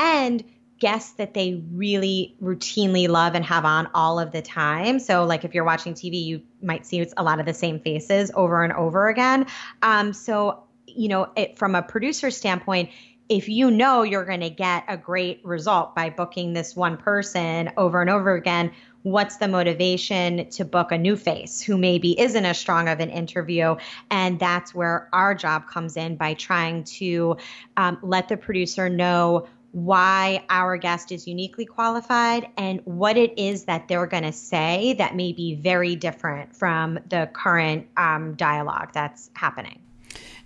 And 0.00 0.42
guests 0.80 1.12
that 1.12 1.32
they 1.32 1.62
really 1.70 2.34
routinely 2.42 3.08
love 3.08 3.36
and 3.36 3.44
have 3.44 3.64
on 3.64 3.88
all 3.94 4.18
of 4.18 4.32
the 4.32 4.42
time. 4.42 4.98
So, 4.98 5.24
like 5.24 5.44
if 5.44 5.54
you're 5.54 5.62
watching 5.62 5.94
TV, 5.94 6.24
you 6.24 6.42
might 6.60 6.84
see 6.84 7.06
a 7.16 7.22
lot 7.22 7.38
of 7.38 7.46
the 7.46 7.54
same 7.54 7.78
faces 7.78 8.32
over 8.34 8.64
and 8.64 8.72
over 8.72 9.08
again. 9.08 9.46
Um, 9.82 10.12
so, 10.12 10.64
you 10.88 11.06
know, 11.06 11.30
it, 11.36 11.56
from 11.56 11.76
a 11.76 11.82
producer 11.82 12.32
standpoint, 12.32 12.90
if 13.28 13.48
you 13.48 13.70
know 13.70 14.02
you're 14.02 14.24
going 14.24 14.40
to 14.40 14.50
get 14.50 14.84
a 14.88 14.96
great 14.96 15.40
result 15.44 15.94
by 15.94 16.10
booking 16.10 16.52
this 16.52 16.76
one 16.76 16.96
person 16.96 17.70
over 17.76 18.00
and 18.00 18.10
over 18.10 18.34
again, 18.34 18.72
what's 19.02 19.36
the 19.36 19.48
motivation 19.48 20.48
to 20.50 20.64
book 20.64 20.92
a 20.92 20.98
new 20.98 21.16
face 21.16 21.60
who 21.60 21.76
maybe 21.76 22.18
isn't 22.20 22.44
as 22.44 22.58
strong 22.58 22.88
of 22.88 23.00
an 23.00 23.10
interview? 23.10 23.76
And 24.10 24.38
that's 24.38 24.74
where 24.74 25.08
our 25.12 25.34
job 25.34 25.66
comes 25.68 25.96
in 25.96 26.16
by 26.16 26.34
trying 26.34 26.84
to 26.84 27.36
um, 27.76 27.98
let 28.02 28.28
the 28.28 28.36
producer 28.36 28.88
know 28.88 29.48
why 29.72 30.44
our 30.50 30.76
guest 30.76 31.10
is 31.10 31.26
uniquely 31.26 31.64
qualified 31.64 32.46
and 32.58 32.80
what 32.84 33.16
it 33.16 33.38
is 33.38 33.64
that 33.64 33.88
they're 33.88 34.06
going 34.06 34.22
to 34.22 34.32
say 34.32 34.94
that 34.98 35.16
may 35.16 35.32
be 35.32 35.54
very 35.54 35.96
different 35.96 36.54
from 36.54 36.98
the 37.08 37.28
current 37.32 37.86
um, 37.96 38.34
dialogue 38.34 38.90
that's 38.92 39.30
happening. 39.34 39.81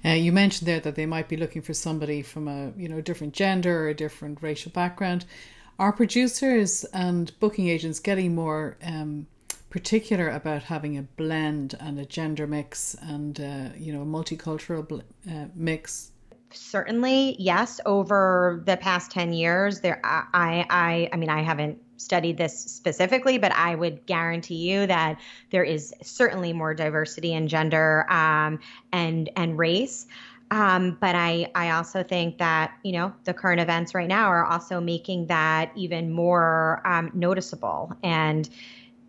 Uh, 0.04 0.10
you 0.10 0.32
mentioned 0.32 0.68
there 0.68 0.80
that 0.80 0.94
they 0.94 1.06
might 1.06 1.28
be 1.28 1.36
looking 1.36 1.62
for 1.62 1.74
somebody 1.74 2.22
from 2.22 2.48
a 2.48 2.72
you 2.76 2.88
know 2.88 3.00
different 3.00 3.32
gender 3.32 3.84
or 3.84 3.88
a 3.88 3.94
different 3.94 4.42
racial 4.42 4.70
background. 4.72 5.24
Are 5.78 5.92
producers 5.92 6.84
and 6.92 7.38
booking 7.38 7.68
agents 7.68 8.00
getting 8.00 8.34
more 8.34 8.78
um, 8.82 9.26
particular 9.68 10.30
about 10.30 10.64
having 10.64 10.96
a 10.96 11.02
blend 11.02 11.74
and 11.80 11.98
a 11.98 12.06
gender 12.06 12.46
mix 12.46 12.94
and 13.02 13.40
uh, 13.40 13.68
you 13.76 13.92
know 13.92 14.02
a 14.02 14.06
multicultural 14.06 14.86
bl- 14.86 15.00
uh, 15.30 15.46
mix 15.54 16.12
certainly 16.56 17.36
yes 17.38 17.80
over 17.86 18.62
the 18.66 18.76
past 18.76 19.10
10 19.10 19.32
years 19.32 19.80
there 19.80 20.00
i 20.04 20.66
i 20.70 21.08
i 21.12 21.16
mean 21.16 21.30
i 21.30 21.42
haven't 21.42 21.78
studied 21.96 22.36
this 22.36 22.58
specifically 22.58 23.38
but 23.38 23.52
i 23.52 23.74
would 23.74 24.04
guarantee 24.06 24.54
you 24.54 24.86
that 24.86 25.18
there 25.50 25.64
is 25.64 25.94
certainly 26.02 26.52
more 26.52 26.74
diversity 26.74 27.32
in 27.32 27.48
gender 27.48 28.10
um, 28.10 28.58
and 28.92 29.30
and 29.36 29.58
race 29.58 30.06
um, 30.50 30.96
but 31.00 31.14
I, 31.16 31.50
I 31.54 31.70
also 31.70 32.02
think 32.02 32.38
that 32.38 32.72
you 32.82 32.92
know 32.92 33.12
the 33.24 33.34
current 33.34 33.60
events 33.60 33.94
right 33.94 34.08
now 34.08 34.28
are 34.28 34.44
also 34.44 34.80
making 34.80 35.26
that 35.26 35.72
even 35.74 36.12
more 36.12 36.82
um, 36.84 37.10
noticeable. 37.14 37.92
And 38.02 38.48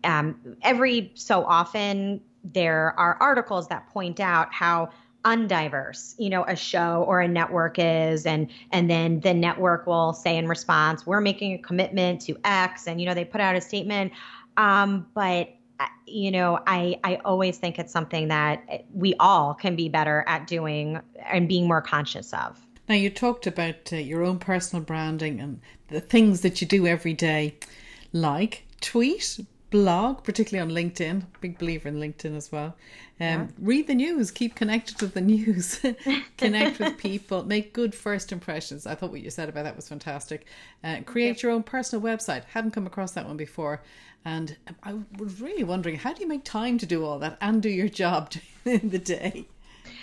um, 0.04 0.56
every 0.62 1.12
so 1.14 1.44
often 1.44 2.20
there 2.44 2.98
are 2.98 3.16
articles 3.20 3.68
that 3.68 3.88
point 3.88 4.20
out 4.20 4.52
how 4.52 4.90
undiverse 5.28 6.14
you 6.18 6.30
know 6.30 6.42
a 6.48 6.56
show 6.56 7.04
or 7.06 7.20
a 7.20 7.28
network 7.28 7.74
is 7.78 8.24
and 8.24 8.48
and 8.72 8.88
then 8.88 9.20
the 9.20 9.34
network 9.34 9.86
will 9.86 10.14
say 10.14 10.38
in 10.38 10.48
response 10.48 11.06
we're 11.06 11.20
making 11.20 11.52
a 11.52 11.58
commitment 11.58 12.18
to 12.18 12.34
x 12.44 12.88
and 12.88 12.98
you 12.98 13.06
know 13.06 13.12
they 13.12 13.24
put 13.24 13.40
out 13.40 13.54
a 13.54 13.60
statement. 13.60 14.10
Um, 14.56 15.06
but 15.14 15.54
uh, 15.78 15.86
you 16.06 16.30
know 16.30 16.58
i 16.66 16.98
i 17.04 17.16
always 17.24 17.58
think 17.58 17.78
it's 17.78 17.92
something 17.92 18.28
that 18.28 18.86
we 18.92 19.14
all 19.20 19.54
can 19.54 19.76
be 19.76 19.88
better 19.88 20.24
at 20.26 20.46
doing 20.46 20.98
and 21.26 21.46
being 21.46 21.68
more 21.68 21.82
conscious 21.82 22.32
of. 22.32 22.58
Now 22.88 22.94
you 22.94 23.10
talked 23.10 23.46
about 23.46 23.92
uh, 23.92 23.96
your 23.96 24.24
own 24.24 24.38
personal 24.38 24.82
branding 24.82 25.40
and 25.40 25.60
the 25.88 26.00
things 26.00 26.40
that 26.40 26.62
you 26.62 26.66
do 26.66 26.86
every 26.86 27.12
day 27.12 27.56
like 28.12 28.64
tweet 28.80 29.40
blog, 29.70 30.24
particularly 30.24 30.70
on 30.70 30.74
LinkedIn. 30.74 31.24
Big 31.40 31.58
believer 31.58 31.88
in 31.88 31.96
LinkedIn 31.96 32.36
as 32.36 32.50
well. 32.50 32.76
Um, 33.20 33.26
yeah. 33.26 33.46
Read 33.58 33.86
the 33.86 33.94
news, 33.94 34.30
keep 34.30 34.54
connected 34.54 34.98
to 34.98 35.06
the 35.06 35.20
news, 35.20 35.80
connect 36.36 36.78
with 36.78 36.96
people, 36.98 37.44
make 37.44 37.72
good 37.72 37.94
first 37.94 38.32
impressions. 38.32 38.86
I 38.86 38.94
thought 38.94 39.10
what 39.10 39.20
you 39.20 39.30
said 39.30 39.48
about 39.48 39.64
that 39.64 39.76
was 39.76 39.88
fantastic. 39.88 40.46
Uh, 40.82 41.00
create 41.04 41.42
your 41.42 41.52
own 41.52 41.62
personal 41.62 42.02
website. 42.04 42.44
Hadn't 42.44 42.70
come 42.70 42.86
across 42.86 43.12
that 43.12 43.26
one 43.26 43.36
before. 43.36 43.82
And 44.24 44.56
I 44.82 44.94
was 45.18 45.40
really 45.40 45.64
wondering 45.64 45.96
how 45.96 46.12
do 46.12 46.22
you 46.22 46.28
make 46.28 46.44
time 46.44 46.78
to 46.78 46.86
do 46.86 47.04
all 47.04 47.18
that 47.20 47.38
and 47.40 47.62
do 47.62 47.68
your 47.68 47.88
job 47.88 48.32
in 48.64 48.88
the 48.90 48.98
day? 48.98 49.46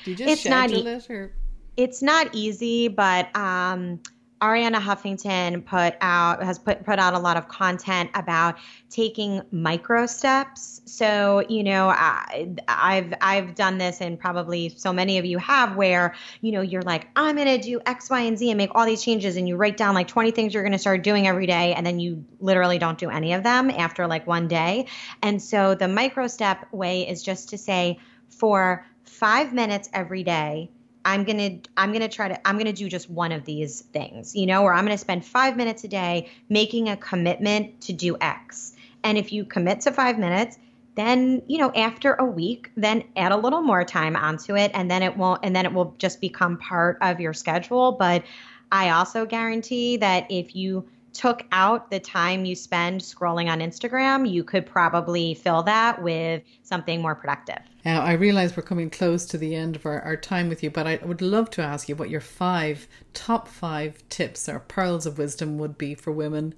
Do 0.03 0.11
you 0.11 0.17
just 0.17 0.31
it's 0.31 0.41
schedule 0.41 0.83
not 0.83 0.87
e- 0.87 0.95
it 0.95 1.09
or? 1.09 1.31
It's 1.77 2.01
not 2.01 2.33
easy, 2.33 2.87
but 2.87 3.35
um, 3.35 3.99
Arianna 4.41 4.81
Huffington 4.81 5.65
put 5.65 5.95
out 6.01 6.43
has 6.43 6.59
put 6.59 6.83
put 6.83 6.99
out 6.99 7.13
a 7.13 7.19
lot 7.19 7.37
of 7.37 7.47
content 7.47 8.09
about 8.15 8.57
taking 8.89 9.41
micro 9.51 10.05
steps. 10.05 10.81
So 10.85 11.43
you 11.47 11.63
know, 11.63 11.87
I, 11.87 12.49
I've 12.67 13.13
I've 13.21 13.55
done 13.55 13.77
this, 13.77 14.01
and 14.01 14.19
probably 14.19 14.69
so 14.69 14.91
many 14.91 15.17
of 15.17 15.25
you 15.25 15.37
have, 15.37 15.77
where 15.77 16.15
you 16.41 16.51
know 16.51 16.61
you're 16.61 16.81
like, 16.81 17.07
I'm 17.15 17.37
gonna 17.37 17.57
do 17.57 17.79
X, 17.85 18.09
Y, 18.09 18.19
and 18.19 18.37
Z, 18.37 18.51
and 18.51 18.57
make 18.57 18.71
all 18.75 18.85
these 18.85 19.03
changes, 19.03 19.37
and 19.37 19.47
you 19.47 19.55
write 19.55 19.77
down 19.77 19.95
like 19.95 20.09
20 20.09 20.31
things 20.31 20.53
you're 20.53 20.63
gonna 20.63 20.77
start 20.77 21.01
doing 21.01 21.27
every 21.27 21.47
day, 21.47 21.73
and 21.73 21.85
then 21.85 21.99
you 21.99 22.23
literally 22.41 22.77
don't 22.77 22.97
do 22.97 23.09
any 23.09 23.33
of 23.33 23.43
them 23.43 23.69
after 23.69 24.05
like 24.05 24.27
one 24.27 24.49
day. 24.49 24.87
And 25.21 25.41
so 25.41 25.75
the 25.75 25.87
micro 25.87 26.27
step 26.27 26.67
way 26.73 27.07
is 27.07 27.23
just 27.23 27.47
to 27.49 27.57
say 27.57 27.99
for 28.29 28.85
five 29.03 29.53
minutes 29.53 29.89
every 29.93 30.23
day 30.23 30.69
I'm 31.05 31.23
going 31.23 31.61
to 31.61 31.69
I'm 31.77 31.91
going 31.91 32.01
to 32.01 32.09
try 32.09 32.27
to 32.27 32.47
I'm 32.47 32.55
going 32.55 32.65
to 32.65 32.73
do 32.73 32.89
just 32.89 33.09
one 33.09 33.31
of 33.31 33.45
these 33.45 33.81
things, 33.81 34.35
you 34.35 34.45
know, 34.45 34.63
or 34.63 34.73
I'm 34.73 34.85
going 34.85 34.97
to 34.97 35.01
spend 35.01 35.23
5 35.23 35.55
minutes 35.55 35.83
a 35.83 35.87
day 35.87 36.29
making 36.49 36.89
a 36.89 36.97
commitment 36.97 37.79
to 37.81 37.93
do 37.93 38.17
X. 38.19 38.73
And 39.03 39.17
if 39.17 39.31
you 39.31 39.45
commit 39.45 39.81
to 39.81 39.91
5 39.91 40.17
minutes, 40.17 40.57
then, 40.95 41.43
you 41.47 41.59
know, 41.59 41.71
after 41.75 42.13
a 42.15 42.25
week, 42.25 42.71
then 42.75 43.03
add 43.15 43.31
a 43.31 43.37
little 43.37 43.61
more 43.61 43.83
time 43.83 44.15
onto 44.15 44.55
it 44.55 44.71
and 44.73 44.89
then 44.89 45.03
it 45.03 45.15
won't 45.15 45.41
and 45.43 45.55
then 45.55 45.65
it 45.65 45.73
will 45.73 45.93
just 45.99 46.19
become 46.19 46.57
part 46.57 46.97
of 47.01 47.19
your 47.19 47.33
schedule, 47.33 47.91
but 47.91 48.23
I 48.71 48.89
also 48.89 49.25
guarantee 49.25 49.97
that 49.97 50.25
if 50.29 50.55
you 50.55 50.89
took 51.13 51.45
out 51.51 51.91
the 51.91 51.99
time 51.99 52.45
you 52.45 52.55
spend 52.55 52.99
scrolling 52.99 53.49
on 53.49 53.59
Instagram, 53.59 54.29
you 54.29 54.43
could 54.43 54.65
probably 54.65 55.33
fill 55.33 55.63
that 55.63 56.01
with 56.01 56.43
something 56.63 57.01
more 57.01 57.15
productive. 57.15 57.61
Now, 57.85 58.01
I 58.01 58.13
realize 58.13 58.57
we're 58.57 58.63
coming 58.63 58.89
close 58.89 59.25
to 59.27 59.37
the 59.37 59.53
end 59.53 59.75
of 59.75 59.85
our, 59.85 60.01
our 60.01 60.17
time 60.17 60.49
with 60.49 60.63
you, 60.63 60.71
but 60.71 60.87
I 60.87 60.99
would 61.03 61.21
love 61.21 61.51
to 61.51 61.61
ask 61.61 61.87
you 61.87 61.95
what 61.95 62.09
your 62.09 62.19
five 62.19 62.87
top 63.13 63.47
five 63.47 64.03
tips 64.09 64.49
or 64.49 64.59
pearls 64.59 65.05
of 65.05 65.19
wisdom 65.19 65.59
would 65.59 65.77
be 65.77 65.93
for 65.93 66.11
women 66.11 66.55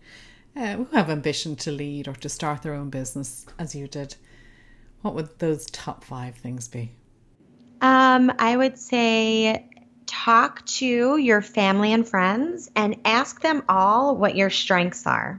uh, 0.56 0.78
who 0.78 0.86
have 0.86 1.10
ambition 1.10 1.58
to 1.58 1.72
lead 1.72 2.08
or 2.08 2.14
to 2.14 2.30
start 2.30 2.62
their 2.62 2.74
own 2.74 2.90
business 2.90 3.46
as 3.60 3.76
you 3.76 3.90
did. 3.90 4.16
What 5.02 5.16
would 5.16 5.38
those 5.40 5.66
top 5.66 6.06
five 6.06 6.36
things 6.36 6.70
be? 6.70 6.94
Um, 7.82 8.32
I 8.40 8.56
would 8.56 8.80
say 8.80 9.70
talk 10.06 10.66
to 10.66 11.18
your 11.18 11.42
family 11.42 11.92
and 11.92 12.08
friends 12.08 12.72
and 12.74 12.96
ask 13.04 13.42
them 13.42 13.64
all 13.68 14.16
what 14.16 14.38
your 14.38 14.50
strengths 14.50 15.06
are. 15.06 15.38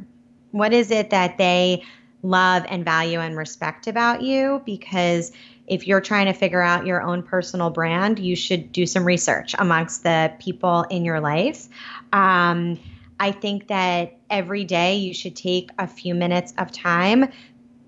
What 0.50 0.74
is 0.74 0.90
it 0.90 1.10
that 1.10 1.38
they 1.38 1.82
love 2.22 2.64
and 2.68 2.84
value 2.84 3.20
and 3.20 3.36
respect 3.36 3.86
about 3.86 4.22
you? 4.22 4.62
Because 4.64 5.32
if 5.66 5.86
you're 5.86 6.00
trying 6.00 6.26
to 6.26 6.32
figure 6.32 6.62
out 6.62 6.86
your 6.86 7.02
own 7.02 7.22
personal 7.22 7.70
brand, 7.70 8.18
you 8.18 8.34
should 8.34 8.72
do 8.72 8.86
some 8.86 9.04
research 9.04 9.54
amongst 9.58 10.02
the 10.02 10.32
people 10.38 10.82
in 10.84 11.04
your 11.04 11.20
life. 11.20 11.68
Um, 12.12 12.78
I 13.20 13.32
think 13.32 13.68
that 13.68 14.18
every 14.30 14.64
day 14.64 14.96
you 14.96 15.12
should 15.12 15.36
take 15.36 15.70
a 15.78 15.86
few 15.86 16.14
minutes 16.14 16.54
of 16.56 16.72
time 16.72 17.30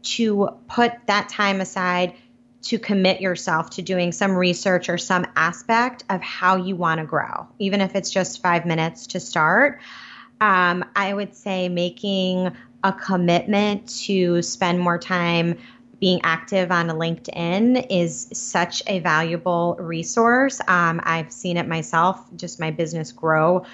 to 0.03 0.49
put 0.69 0.93
that 1.07 1.29
time 1.29 1.61
aside 1.61 2.15
to 2.63 2.79
commit 2.79 3.21
yourself 3.21 3.71
to 3.71 3.83
doing 3.83 4.13
some 4.13 4.33
research 4.37 4.89
or 4.89 4.99
some 4.99 5.27
aspect 5.37 6.05
of 6.11 6.21
how 6.21 6.57
you 6.57 6.77
want 6.77 7.01
to 7.01 7.07
grow, 7.07 7.49
even 7.59 7.81
if 7.81 7.95
it's 7.95 8.11
just 8.11 8.43
five 8.43 8.67
minutes 8.67 9.07
to 9.09 9.21
start. 9.21 9.81
Um, 10.41 10.85
I 10.95 11.13
would 11.13 11.35
say 11.35 11.69
making 11.69 12.55
a 12.85 12.93
commitment 12.93 13.89
to 14.05 14.43
spend 14.43 14.81
more 14.81 14.99
time 14.99 15.57
being 16.01 16.21
active 16.23 16.73
on 16.73 16.89
LinkedIn 16.89 17.87
is 17.91 18.29
such 18.33 18.83
a 18.87 19.01
valuable 19.01 19.77
resource. 19.79 20.61
Um, 20.67 21.01
I've 21.05 21.31
seen 21.31 21.59
it 21.59 21.69
myself, 21.69 22.25
just 22.37 22.59
my 22.59 22.71
business 22.71 23.13
grow 23.13 23.65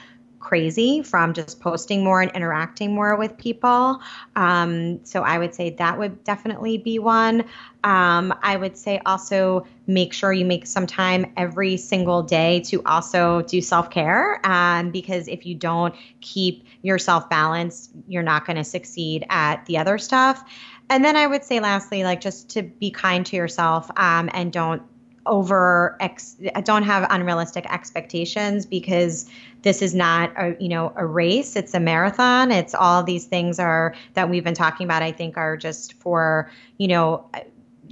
crazy 0.47 1.03
from 1.03 1.35
just 1.35 1.59
posting 1.59 2.05
more 2.05 2.23
and 2.23 2.31
interacting 2.31 2.95
more 2.95 3.17
with 3.17 3.37
people. 3.37 4.01
Um, 4.37 5.05
so 5.05 5.23
I 5.23 5.39
would 5.39 5.53
say 5.57 5.71
that 5.71 5.99
would 5.99 6.23
definitely 6.23 6.79
be 6.79 7.01
one. 7.01 7.43
Um, 7.83 8.33
I 8.45 8.57
would 8.57 8.77
say 8.77 9.01
also 9.07 9.67
make 9.89 10.13
sure 10.13 10.33
you 10.33 10.45
make 10.45 10.65
some 10.65 10.87
time 10.87 11.27
every 11.37 11.77
single 11.77 12.23
day 12.23 12.61
to 12.67 12.81
also 12.87 13.43
do 13.43 13.61
self 13.61 13.91
care. 13.91 14.41
Um, 14.47 14.93
because 14.93 15.27
if 15.27 15.45
you 15.45 15.57
don't 15.57 15.93
keep 16.21 16.65
yourself 16.83 17.29
balanced, 17.29 17.91
you're 18.07 18.23
not 18.23 18.47
going 18.47 18.57
to 18.57 18.65
succeed 18.65 19.27
at 19.29 19.67
the 19.67 19.77
other 19.77 19.99
stuff. 19.99 20.45
And 20.89 21.05
then 21.05 21.17
I 21.17 21.27
would 21.27 21.43
say, 21.43 21.59
lastly, 21.59 22.05
like 22.05 22.21
just 22.21 22.49
to 22.51 22.63
be 22.63 22.93
kind 22.93 23.27
to 23.27 23.35
yourself 23.35 23.91
um, 23.97 24.31
and 24.33 24.53
don't 24.53 24.83
over 25.27 25.97
ex- 26.01 26.37
don't 26.65 26.83
have 26.83 27.07
unrealistic 27.11 27.67
expectations 27.73 28.65
because 28.67 29.29
this 29.63 29.83
is 29.83 29.95
not 29.95 30.33
a 30.37 30.57
you 30.61 30.69
know 30.69 30.93
a 30.97 31.07
race 31.07 31.57
it's 31.57 31.75
a 31.75 31.81
marathon 31.81 32.51
it's 32.51 32.75
all 32.75 33.03
these 33.03 33.27
things 33.27 33.59
are 33.59 33.95
that 34.15 34.31
we've 34.31 34.45
been 34.45 34.55
talking 34.55 34.85
about 34.85 35.03
i 35.03 35.13
think 35.13 35.37
are 35.37 35.57
just 35.57 35.93
for 35.95 36.51
you 36.79 36.89
know 36.89 37.29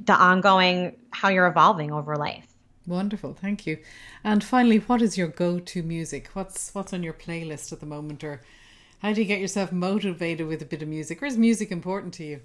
the 0.06 0.14
ongoing 0.14 0.94
how 1.10 1.28
you're 1.28 1.46
evolving 1.46 1.92
over 1.92 2.16
life 2.16 2.54
Wonderful, 2.86 3.32
thank 3.32 3.66
you. 3.66 3.78
And 4.22 4.44
finally, 4.44 4.76
what 4.76 5.00
is 5.00 5.16
your 5.16 5.28
go-to 5.28 5.82
music? 5.82 6.28
What's 6.34 6.74
what's 6.74 6.92
on 6.92 7.02
your 7.02 7.14
playlist 7.14 7.72
at 7.72 7.80
the 7.80 7.86
moment, 7.86 8.22
or 8.22 8.42
how 8.98 9.12
do 9.14 9.22
you 9.22 9.26
get 9.26 9.40
yourself 9.40 9.72
motivated 9.72 10.46
with 10.46 10.60
a 10.60 10.66
bit 10.66 10.82
of 10.82 10.88
music? 10.88 11.22
Or 11.22 11.26
is 11.26 11.38
music 11.38 11.72
important 11.72 12.12
to 12.14 12.24
you? 12.24 12.40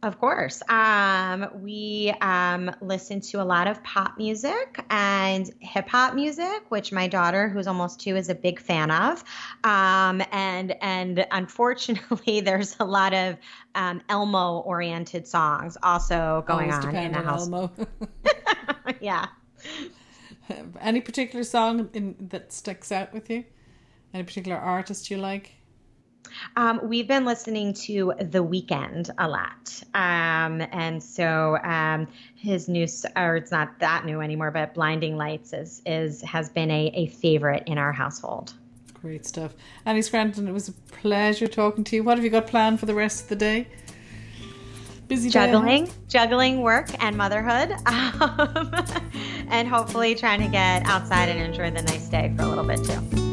Of 0.00 0.20
course. 0.20 0.62
Um, 0.68 1.48
we 1.54 2.14
um, 2.20 2.70
listen 2.80 3.20
to 3.22 3.42
a 3.42 3.44
lot 3.44 3.66
of 3.66 3.82
pop 3.82 4.16
music 4.16 4.84
and 4.90 5.50
hip 5.58 5.88
hop 5.88 6.14
music, 6.14 6.66
which 6.68 6.92
my 6.92 7.08
daughter, 7.08 7.48
who's 7.48 7.66
almost 7.66 7.98
two, 7.98 8.14
is 8.14 8.28
a 8.28 8.34
big 8.34 8.60
fan 8.60 8.92
of. 8.92 9.24
Um, 9.64 10.22
and 10.30 10.76
and 10.80 11.26
unfortunately, 11.32 12.40
there's 12.42 12.76
a 12.78 12.84
lot 12.84 13.12
of 13.12 13.38
um, 13.74 14.00
Elmo 14.08 14.60
oriented 14.60 15.26
songs 15.26 15.76
also 15.82 16.44
going 16.46 16.70
Always 16.72 16.86
on 16.86 16.94
in 16.94 17.12
the 17.12 17.18
house. 17.18 17.42
Elmo. 17.42 17.72
yeah. 19.00 19.26
Any 20.80 21.00
particular 21.00 21.42
song 21.42 21.90
in, 21.92 22.14
that 22.30 22.52
sticks 22.52 22.92
out 22.92 23.12
with 23.12 23.28
you? 23.28 23.44
Any 24.14 24.22
particular 24.22 24.56
artist 24.56 25.10
you 25.10 25.16
like? 25.16 25.57
Um, 26.56 26.80
we've 26.82 27.08
been 27.08 27.24
listening 27.24 27.72
to 27.74 28.12
The 28.18 28.44
Weeknd 28.44 29.10
a 29.18 29.28
lot. 29.28 29.82
Um, 29.94 30.66
and 30.72 31.02
so 31.02 31.58
um, 31.62 32.08
his 32.34 32.68
new, 32.68 32.86
or 33.16 33.36
it's 33.36 33.50
not 33.50 33.78
that 33.80 34.04
new 34.04 34.20
anymore, 34.20 34.50
but 34.50 34.74
Blinding 34.74 35.16
Lights 35.16 35.52
is, 35.52 35.82
is 35.86 36.22
has 36.22 36.48
been 36.48 36.70
a, 36.70 36.90
a 36.94 37.06
favorite 37.08 37.64
in 37.66 37.78
our 37.78 37.92
household. 37.92 38.54
Great 39.00 39.26
stuff. 39.26 39.54
Annie 39.84 40.02
Scranton, 40.02 40.48
it 40.48 40.52
was 40.52 40.68
a 40.68 40.72
pleasure 40.72 41.46
talking 41.46 41.84
to 41.84 41.96
you. 41.96 42.04
What 42.04 42.18
have 42.18 42.24
you 42.24 42.30
got 42.30 42.46
planned 42.46 42.80
for 42.80 42.86
the 42.86 42.94
rest 42.94 43.24
of 43.24 43.28
the 43.28 43.36
day? 43.36 43.68
Busy 45.06 45.30
juggling, 45.30 45.86
day, 45.86 45.92
juggling 46.08 46.60
work 46.60 46.90
and 47.02 47.16
motherhood, 47.16 47.72
um, 47.86 48.74
and 49.48 49.66
hopefully 49.66 50.14
trying 50.14 50.40
to 50.42 50.48
get 50.48 50.84
outside 50.84 51.30
and 51.30 51.40
enjoy 51.40 51.70
the 51.70 51.82
nice 51.82 52.08
day 52.08 52.30
for 52.36 52.42
a 52.42 52.46
little 52.46 52.64
bit 52.64 52.84
too. 52.84 53.27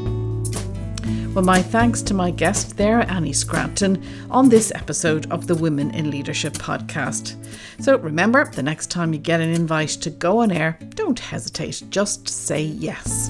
Well, 1.33 1.43
my 1.43 1.61
thanks 1.61 2.01
to 2.03 2.13
my 2.13 2.31
guest 2.31 2.77
there, 2.77 3.01
Annie 3.11 3.33
Scranton, 3.33 4.03
on 4.31 4.49
this 4.49 4.71
episode 4.73 5.29
of 5.31 5.47
the 5.47 5.55
Women 5.55 5.93
in 5.93 6.09
Leadership 6.09 6.53
podcast. 6.53 7.35
So 7.83 7.97
remember, 7.97 8.45
the 8.45 8.63
next 8.63 8.89
time 8.89 9.13
you 9.13 9.19
get 9.19 9.41
an 9.41 9.49
invite 9.49 9.89
to 9.89 10.09
go 10.09 10.39
on 10.39 10.51
air, 10.51 10.79
don't 10.95 11.19
hesitate, 11.19 11.83
just 11.89 12.29
say 12.29 12.61
yes. 12.61 13.29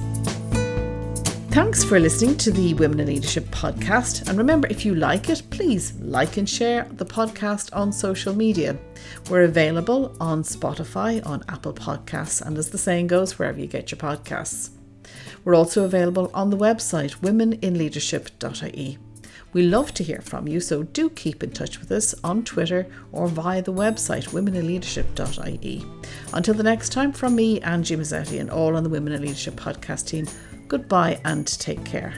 Thanks 1.50 1.82
for 1.82 1.98
listening 1.98 2.36
to 2.36 2.52
the 2.52 2.74
Women 2.74 3.00
in 3.00 3.06
Leadership 3.06 3.46
podcast. 3.46 4.28
And 4.28 4.36
remember, 4.36 4.68
if 4.68 4.84
you 4.84 4.94
like 4.94 5.30
it, 5.30 5.42
please 5.50 5.94
like 6.00 6.36
and 6.36 6.48
share 6.48 6.86
the 6.92 7.06
podcast 7.06 7.74
on 7.74 7.90
social 7.92 8.36
media. 8.36 8.76
We're 9.30 9.44
available 9.44 10.14
on 10.20 10.42
Spotify, 10.42 11.26
on 11.26 11.42
Apple 11.48 11.72
Podcasts, 11.72 12.40
and 12.40 12.58
as 12.58 12.70
the 12.70 12.78
saying 12.78 13.06
goes, 13.06 13.38
wherever 13.38 13.58
you 13.58 13.66
get 13.66 13.90
your 13.90 13.98
podcasts. 13.98 14.75
We're 15.46 15.54
also 15.54 15.84
available 15.84 16.28
on 16.34 16.50
the 16.50 16.56
website 16.56 17.18
womeninleadership.ie. 17.18 18.98
We 19.52 19.62
love 19.62 19.94
to 19.94 20.02
hear 20.02 20.20
from 20.20 20.48
you, 20.48 20.58
so 20.58 20.82
do 20.82 21.08
keep 21.08 21.40
in 21.44 21.52
touch 21.52 21.78
with 21.78 21.92
us 21.92 22.16
on 22.24 22.42
Twitter 22.42 22.88
or 23.12 23.28
via 23.28 23.62
the 23.62 23.72
website 23.72 24.30
womeninleadership.ie. 24.30 25.84
Until 26.34 26.54
the 26.54 26.64
next 26.64 26.88
time, 26.90 27.12
from 27.12 27.36
me, 27.36 27.60
Angie 27.60 27.96
Mezzetti, 27.96 28.40
and 28.40 28.50
all 28.50 28.74
on 28.74 28.82
the 28.82 28.88
Women 28.88 29.12
in 29.12 29.22
Leadership 29.22 29.54
podcast 29.54 30.08
team, 30.08 30.26
goodbye 30.66 31.20
and 31.24 31.46
take 31.46 31.84
care. 31.84 32.12